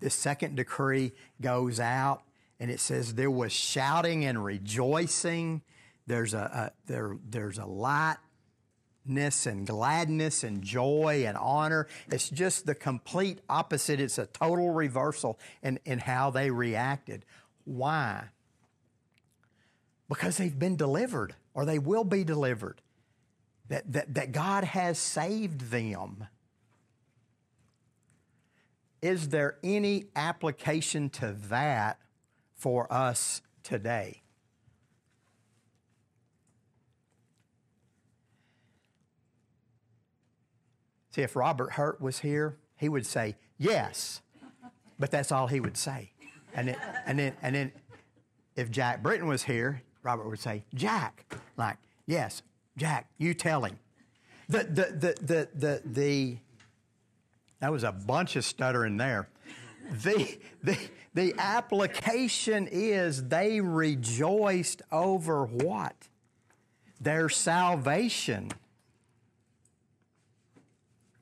The 0.00 0.10
second 0.10 0.56
decree 0.56 1.12
goes 1.40 1.80
out 1.80 2.22
and 2.60 2.70
it 2.70 2.80
says 2.80 3.14
there 3.14 3.30
was 3.30 3.52
shouting 3.52 4.24
and 4.24 4.44
rejoicing. 4.44 5.62
There's 6.06 6.34
a, 6.34 6.38
a 6.38 6.72
there, 6.86 7.16
there's 7.28 7.58
a 7.58 7.66
lightness 7.66 9.46
and 9.46 9.66
gladness 9.66 10.42
and 10.42 10.62
joy 10.62 11.24
and 11.26 11.36
honor. 11.36 11.86
It's 12.10 12.28
just 12.28 12.66
the 12.66 12.74
complete 12.74 13.40
opposite. 13.48 14.00
It's 14.00 14.18
a 14.18 14.26
total 14.26 14.70
reversal 14.70 15.38
in, 15.62 15.78
in 15.84 16.00
how 16.00 16.30
they 16.30 16.50
reacted. 16.50 17.24
Why? 17.64 18.24
Because 20.08 20.38
they've 20.38 20.58
been 20.58 20.76
delivered 20.76 21.34
or 21.54 21.64
they 21.64 21.78
will 21.78 22.04
be 22.04 22.24
delivered 22.24 22.80
that, 23.68 23.92
that, 23.92 24.14
that 24.14 24.32
God 24.32 24.64
has 24.64 24.98
saved 24.98 25.70
them. 25.70 26.26
Is 29.00 29.28
there 29.28 29.58
any 29.62 30.06
application 30.16 31.10
to 31.10 31.32
that 31.48 31.98
for 32.58 32.92
us 32.92 33.40
today? 33.62 34.22
See, 41.10 41.22
if 41.22 41.34
Robert 41.34 41.72
Hurt 41.72 42.00
was 42.00 42.18
here, 42.18 42.58
he 42.76 42.88
would 42.88 43.06
say, 43.06 43.36
yes, 43.56 44.20
but 44.98 45.10
that's 45.10 45.32
all 45.32 45.46
he 45.46 45.60
would 45.60 45.76
say. 45.76 46.12
And 46.54 46.68
then, 46.68 46.76
and 47.06 47.18
then, 47.18 47.32
and 47.42 47.54
then 47.54 47.72
if 48.56 48.70
Jack 48.70 49.02
Britton 49.02 49.26
was 49.26 49.42
here, 49.42 49.82
Robert 50.02 50.28
would 50.28 50.38
say, 50.38 50.64
Jack, 50.74 51.36
like, 51.56 51.76
yes, 52.06 52.42
Jack, 52.76 53.08
you 53.18 53.34
tell 53.34 53.64
him. 53.64 53.78
The, 54.48 54.58
the, 54.58 54.64
the, 54.64 55.14
the, 55.24 55.48
the, 55.54 55.82
the, 55.84 56.38
that 57.60 57.72
was 57.72 57.84
a 57.84 57.92
bunch 57.92 58.36
of 58.36 58.44
stuttering 58.44 58.96
there. 58.96 59.28
The, 59.90 60.38
the, 60.62 60.78
the 61.14 61.34
application 61.38 62.68
is 62.70 63.24
they 63.28 63.60
rejoiced 63.60 64.82
over 64.92 65.44
what? 65.46 65.96
Their 67.00 67.28
salvation. 67.28 68.50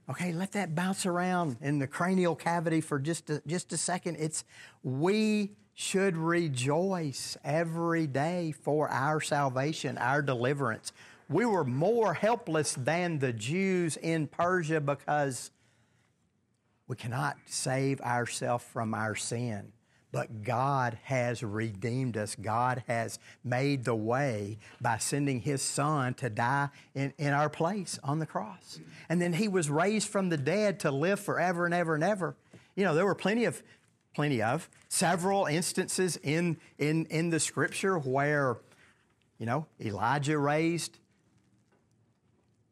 Okay, 0.08 0.32
let 0.32 0.52
that 0.52 0.74
bounce 0.74 1.06
around 1.06 1.56
in 1.60 1.78
the 1.78 1.86
cranial 1.86 2.36
cavity 2.36 2.80
for 2.80 2.98
just 2.98 3.28
a, 3.30 3.42
just 3.46 3.72
a 3.72 3.76
second. 3.76 4.16
It's 4.18 4.44
we 4.82 5.52
should 5.74 6.16
rejoice 6.16 7.36
every 7.44 8.06
day 8.06 8.54
for 8.62 8.88
our 8.88 9.20
salvation, 9.20 9.98
our 9.98 10.22
deliverance 10.22 10.92
we 11.28 11.44
were 11.44 11.64
more 11.64 12.14
helpless 12.14 12.74
than 12.74 13.18
the 13.18 13.32
Jews 13.32 13.96
in 13.96 14.26
Persia 14.26 14.80
because 14.80 15.50
we 16.88 16.96
cannot 16.96 17.36
save 17.46 18.00
ourselves 18.00 18.64
from 18.64 18.94
our 18.94 19.14
sin. 19.14 19.72
But 20.12 20.44
God 20.44 20.98
has 21.02 21.42
redeemed 21.42 22.16
us. 22.16 22.36
God 22.36 22.84
has 22.86 23.18
made 23.44 23.84
the 23.84 23.94
way 23.94 24.58
by 24.80 24.98
sending 24.98 25.40
His 25.40 25.60
Son 25.60 26.14
to 26.14 26.30
die 26.30 26.70
in, 26.94 27.12
in 27.18 27.32
our 27.32 27.50
place 27.50 27.98
on 28.02 28.18
the 28.18 28.26
cross. 28.26 28.78
And 29.08 29.20
then 29.20 29.34
He 29.34 29.48
was 29.48 29.68
raised 29.68 30.08
from 30.08 30.28
the 30.28 30.36
dead 30.36 30.80
to 30.80 30.90
live 30.90 31.20
forever 31.20 31.66
and 31.66 31.74
ever 31.74 31.94
and 31.94 32.04
ever. 32.04 32.36
You 32.76 32.84
know, 32.84 32.94
there 32.94 33.04
were 33.04 33.14
plenty 33.14 33.44
of, 33.44 33.62
plenty 34.14 34.40
of, 34.42 34.70
several 34.88 35.46
instances 35.46 36.16
in, 36.22 36.56
in, 36.78 37.06
in 37.06 37.30
the 37.30 37.40
scripture 37.40 37.98
where, 37.98 38.56
you 39.38 39.44
know, 39.44 39.66
Elijah 39.80 40.38
raised 40.38 40.98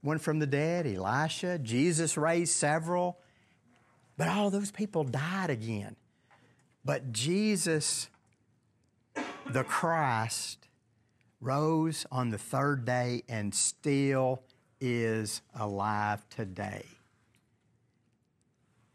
one 0.01 0.19
from 0.19 0.39
the 0.39 0.47
dead, 0.47 0.87
Elisha. 0.87 1.59
Jesus 1.59 2.17
raised 2.17 2.53
several. 2.53 3.19
But 4.17 4.29
all 4.29 4.51
those 4.51 4.71
people 4.71 5.05
died 5.05 5.51
again. 5.51 5.97
But 6.85 7.13
Jesus, 7.13 8.09
the 9.51 9.65
Christ, 9.65 10.69
rose 11.41 12.07
on 12.11 12.31
the 12.31 12.39
third 12.39 12.85
day 12.85 13.23
and 13.29 13.55
still 13.55 14.43
is 14.81 15.43
alive 15.59 16.27
today. 16.29 16.85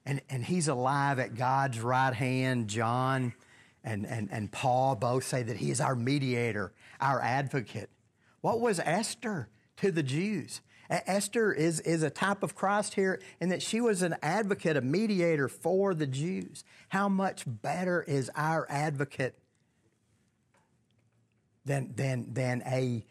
And, 0.05 0.21
and 0.29 0.43
he's 0.43 0.67
alive 0.67 1.19
at 1.19 1.35
God's 1.35 1.79
right 1.79 2.13
hand. 2.13 2.67
John 2.67 3.33
and, 3.83 4.05
and, 4.05 4.29
and 4.31 4.51
Paul 4.51 4.95
both 4.95 5.23
say 5.23 5.43
that 5.43 5.57
he 5.57 5.71
is 5.71 5.79
our 5.79 5.95
mediator, 5.95 6.73
our 6.99 7.21
advocate. 7.21 7.89
What 8.41 8.59
was 8.59 8.79
Esther 8.79 9.49
to 9.77 9.91
the 9.91 10.03
Jews? 10.03 10.61
Esther 10.89 11.53
is, 11.53 11.79
is 11.81 12.01
a 12.01 12.09
type 12.09 12.41
of 12.41 12.55
Christ 12.55 12.95
here 12.95 13.21
in 13.39 13.49
that 13.49 13.61
she 13.61 13.79
was 13.79 14.01
an 14.01 14.15
advocate, 14.21 14.75
a 14.75 14.81
mediator 14.81 15.47
for 15.47 15.93
the 15.93 16.07
Jews. 16.07 16.63
How 16.89 17.07
much 17.07 17.43
better 17.45 18.01
is 18.01 18.31
our 18.35 18.65
advocate 18.69 19.37
than, 21.65 21.93
than, 21.95 22.33
than 22.33 22.63
a 22.65 23.05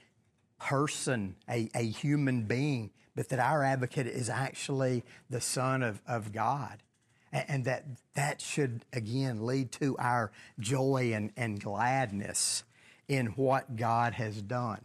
person, 0.59 1.37
a, 1.49 1.70
a 1.74 1.85
human 1.85 2.45
being, 2.45 2.91
but 3.14 3.29
that 3.29 3.39
our 3.39 3.62
advocate 3.62 4.09
is 4.09 4.29
actually 4.29 5.05
the 5.31 5.41
Son 5.41 5.83
of, 5.83 6.03
of 6.07 6.33
God. 6.33 6.83
And 7.31 7.66
that 7.66 7.85
that 8.14 8.41
should, 8.41 8.87
again, 8.93 9.45
lead 9.45 9.70
to 9.72 9.97
our 9.99 10.33
joy 10.59 11.12
and, 11.14 11.31
and 11.37 11.62
gladness 11.62 12.64
in 13.07 13.26
what 13.26 13.76
God 13.76 14.14
has 14.14 14.41
done. 14.41 14.81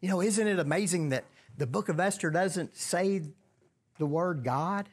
You 0.00 0.08
know, 0.08 0.22
isn't 0.22 0.46
it 0.46 0.58
amazing 0.58 1.10
that 1.10 1.24
the 1.56 1.66
book 1.66 1.88
of 1.88 2.00
Esther 2.00 2.30
doesn't 2.30 2.76
say 2.76 3.22
the 3.98 4.06
word 4.06 4.44
God 4.44 4.88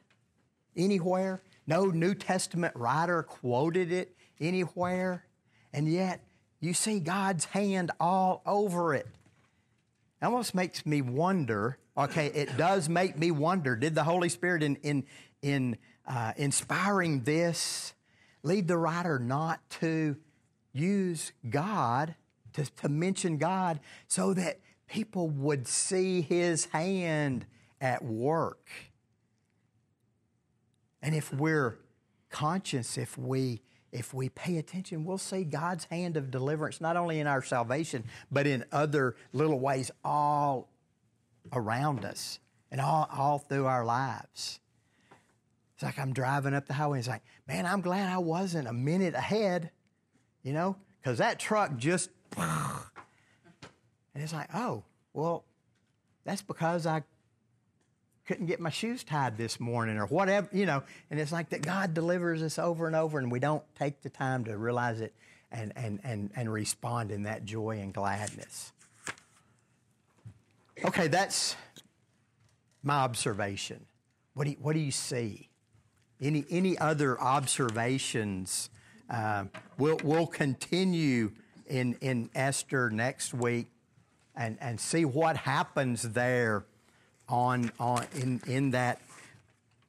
anywhere? 0.76 1.42
No 1.68 1.86
New 1.86 2.16
Testament 2.16 2.76
writer 2.76 3.24
quoted 3.24 3.92
it 3.92 4.16
anywhere. 4.40 5.26
And 5.74 5.88
yet, 5.88 6.22
you 6.60 6.74
see 6.74 7.00
God's 7.00 7.46
hand 7.46 7.92
all 8.00 8.42
over 8.46 8.94
it. 8.94 9.08
It 10.22 10.26
almost 10.26 10.54
makes 10.54 10.86
me 10.86 11.02
wonder. 11.02 11.78
Okay, 11.98 12.28
it 12.28 12.56
does 12.58 12.88
make 12.88 13.18
me 13.18 13.32
wonder. 13.32 13.76
Did 13.76 13.96
the 13.96 14.04
Holy 14.04 14.30
Spirit, 14.30 14.62
in 14.62 14.76
in 14.78 15.04
in 15.42 15.78
uh, 16.08 16.34
inspiring 16.38 17.24
this, 17.24 17.94
lead 18.44 18.68
the 18.68 18.78
writer 18.78 19.18
not 19.18 19.60
to 19.82 20.16
use 20.74 21.32
God 21.50 22.16
to, 22.54 22.66
to 22.66 22.90
mention 22.90 23.38
God, 23.38 23.80
so 24.08 24.34
that 24.34 24.60
people 24.92 25.30
would 25.30 25.68
see 25.68 26.22
His 26.22 26.66
hand 26.66 27.46
at 27.80 28.04
work? 28.04 28.70
And 31.02 31.16
if 31.16 31.34
we're 31.34 31.80
conscious, 32.30 32.98
if 32.98 33.18
we 33.18 33.62
if 33.92 34.14
we 34.14 34.30
pay 34.30 34.58
attention, 34.58 35.04
we'll 35.04 35.18
see 35.18 35.44
God's 35.44 35.84
hand 35.86 36.16
of 36.16 36.32
deliverance 36.32 36.80
not 36.80 36.96
only 36.96 37.20
in 37.20 37.28
our 37.28 37.44
salvation, 37.44 38.06
but 38.32 38.48
in 38.48 38.64
other 38.72 39.18
little 39.34 39.60
ways 39.60 39.92
all 40.04 40.70
around 41.52 42.06
us 42.06 42.40
and 42.72 42.80
all, 42.80 43.10
all 43.14 43.38
through 43.38 43.66
our 43.66 43.84
lives. 43.84 44.62
It's 45.74 45.84
like 45.84 46.00
I'm 46.00 46.14
driving 46.14 46.54
up 46.54 46.68
the 46.68 46.74
highway. 46.74 47.00
It's 47.00 47.08
like, 47.08 47.24
man, 47.50 47.66
I'm 47.66 47.82
glad 47.82 48.10
I 48.10 48.20
wasn't 48.20 48.70
a 48.70 48.74
minute 48.74 49.14
ahead, 49.14 49.72
you 50.42 50.54
know, 50.54 50.78
because 51.02 51.18
that 51.18 51.38
truck 51.38 51.76
just. 51.76 52.12
And 54.14 54.24
it's 54.24 54.34
like, 54.34 54.50
oh, 54.54 54.84
well, 55.14 55.44
that's 56.24 56.42
because 56.42 56.86
I 56.86 57.04
couldn't 58.26 58.46
get 58.46 58.60
my 58.60 58.70
shoes 58.70 59.04
tied 59.04 59.38
this 59.38 59.60
morning 59.60 59.98
or 59.98 60.06
whatever, 60.06 60.48
you 60.52 60.66
know. 60.66 60.84
And 61.10 61.20
it's 61.20 61.32
like 61.32 61.50
that 61.50 61.62
God 61.62 61.94
delivers 61.94 62.42
us 62.44 62.60
over 62.60 62.88
and 62.88 62.96
over, 62.96 63.20
and 63.20 63.32
we 63.32 63.40
don't 63.40 63.64
take 63.78 64.02
the 64.02 64.10
time 64.10 64.46
to 64.46 64.58
realize 64.58 65.02
it 65.02 65.14
and, 65.52 65.74
and, 65.76 66.00
and, 66.04 66.32
and 66.36 66.52
respond 66.52 67.12
in 67.12 67.24
that 67.24 67.46
joy 67.46 67.80
and 67.80 67.94
gladness. 67.94 68.72
Okay, 70.84 71.08
that's 71.08 71.56
my 72.84 72.96
observation. 72.96 73.86
What 74.34 74.46
do 74.46 74.52
you, 74.52 74.58
what 74.62 74.74
do 74.74 74.80
you 74.80 74.92
see? 74.92 75.50
Any, 76.22 76.46
any 76.50 76.78
other 76.78 77.20
observations? 77.20 78.70
Uh, 79.10 79.46
we'll, 79.78 80.00
we'll 80.04 80.28
continue 80.28 81.32
in, 81.68 81.98
in 82.02 82.30
Esther 82.34 82.90
next 82.90 83.34
week 83.34 83.68
and, 84.36 84.58
and 84.62 84.80
see 84.80 85.06
what 85.06 85.38
happens 85.38 86.02
there 86.02 86.66
on, 87.28 87.72
on 87.80 88.06
in, 88.16 88.42
in 88.48 88.72
that 88.72 89.02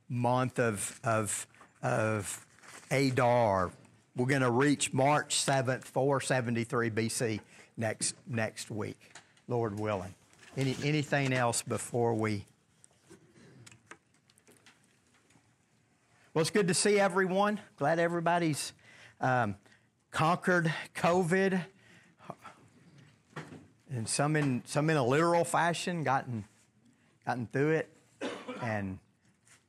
month 0.09 0.59
of, 0.59 1.01
of, 1.05 1.47
of 1.83 2.47
Adar. 2.91 3.71
We're 4.15 4.27
going 4.27 4.43
to 4.43 4.51
reach 4.51 4.93
March 4.93 5.45
7th, 5.45 5.85
473 5.85 6.91
BC 6.91 7.41
next, 7.77 8.15
next 8.27 8.71
week, 8.71 8.99
Lord 9.49 9.81
willing. 9.81 10.15
Any, 10.57 10.77
anything 10.85 11.33
else 11.33 11.63
before 11.63 12.15
we? 12.15 12.45
Well, 16.35 16.43
it's 16.43 16.51
good 16.51 16.69
to 16.69 16.75
see 16.75 17.01
everyone. 17.01 17.61
Glad 17.77 17.99
everybody's 17.99 18.73
um, 19.21 19.55
conquered 20.11 20.73
COVID, 20.95 21.65
and 23.93 24.09
some 24.09 24.37
in 24.37 24.63
some 24.65 24.91
in 24.91 24.97
a 24.97 25.05
literal 25.05 25.45
fashion, 25.45 26.03
gotten 26.03 26.45
gotten 27.27 27.47
through 27.53 27.71
it, 27.71 27.91
and 28.63 28.99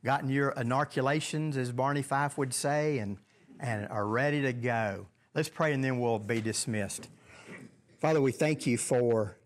gotten 0.03 0.29
your 0.29 0.49
inoculations, 0.51 1.57
as 1.57 1.71
Barney 1.71 2.01
Fife 2.01 2.37
would 2.37 2.53
say, 2.53 2.99
and 2.99 3.17
and 3.59 3.87
are 3.89 4.07
ready 4.07 4.41
to 4.43 4.53
go. 4.53 5.07
Let's 5.35 5.49
pray, 5.49 5.73
and 5.73 5.83
then 5.83 5.99
we'll 5.99 6.19
be 6.19 6.41
dismissed. 6.41 7.09
Father, 7.99 8.21
we 8.21 8.31
thank 8.31 8.67
you 8.67 8.77
for 8.77 9.37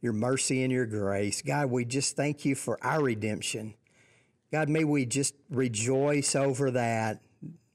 your 0.00 0.12
mercy 0.12 0.62
and 0.62 0.72
your 0.72 0.86
grace. 0.86 1.42
God, 1.42 1.70
we 1.70 1.84
just 1.84 2.16
thank 2.16 2.44
you 2.44 2.54
for 2.54 2.82
our 2.84 3.02
redemption. 3.02 3.74
God, 4.52 4.68
may 4.68 4.84
we 4.84 5.06
just 5.06 5.34
rejoice 5.50 6.34
over 6.34 6.70
that. 6.72 7.20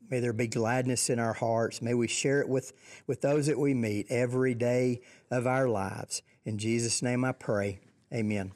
May 0.09 0.19
there 0.19 0.33
be 0.33 0.47
gladness 0.47 1.09
in 1.09 1.19
our 1.19 1.33
hearts. 1.33 1.81
May 1.81 1.93
we 1.93 2.07
share 2.07 2.41
it 2.41 2.47
with, 2.47 2.73
with 3.07 3.21
those 3.21 3.47
that 3.47 3.57
we 3.57 3.73
meet 3.73 4.07
every 4.09 4.53
day 4.53 5.01
of 5.31 5.47
our 5.47 5.67
lives. 5.67 6.21
In 6.45 6.57
Jesus' 6.57 7.01
name 7.01 7.25
I 7.25 7.31
pray. 7.31 7.79
Amen. 8.13 8.51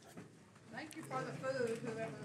Thank 0.71 0.95
you 0.95 1.03
for 1.03 1.21
the 1.23 1.31
food, 1.47 1.79
whoever 1.83 2.18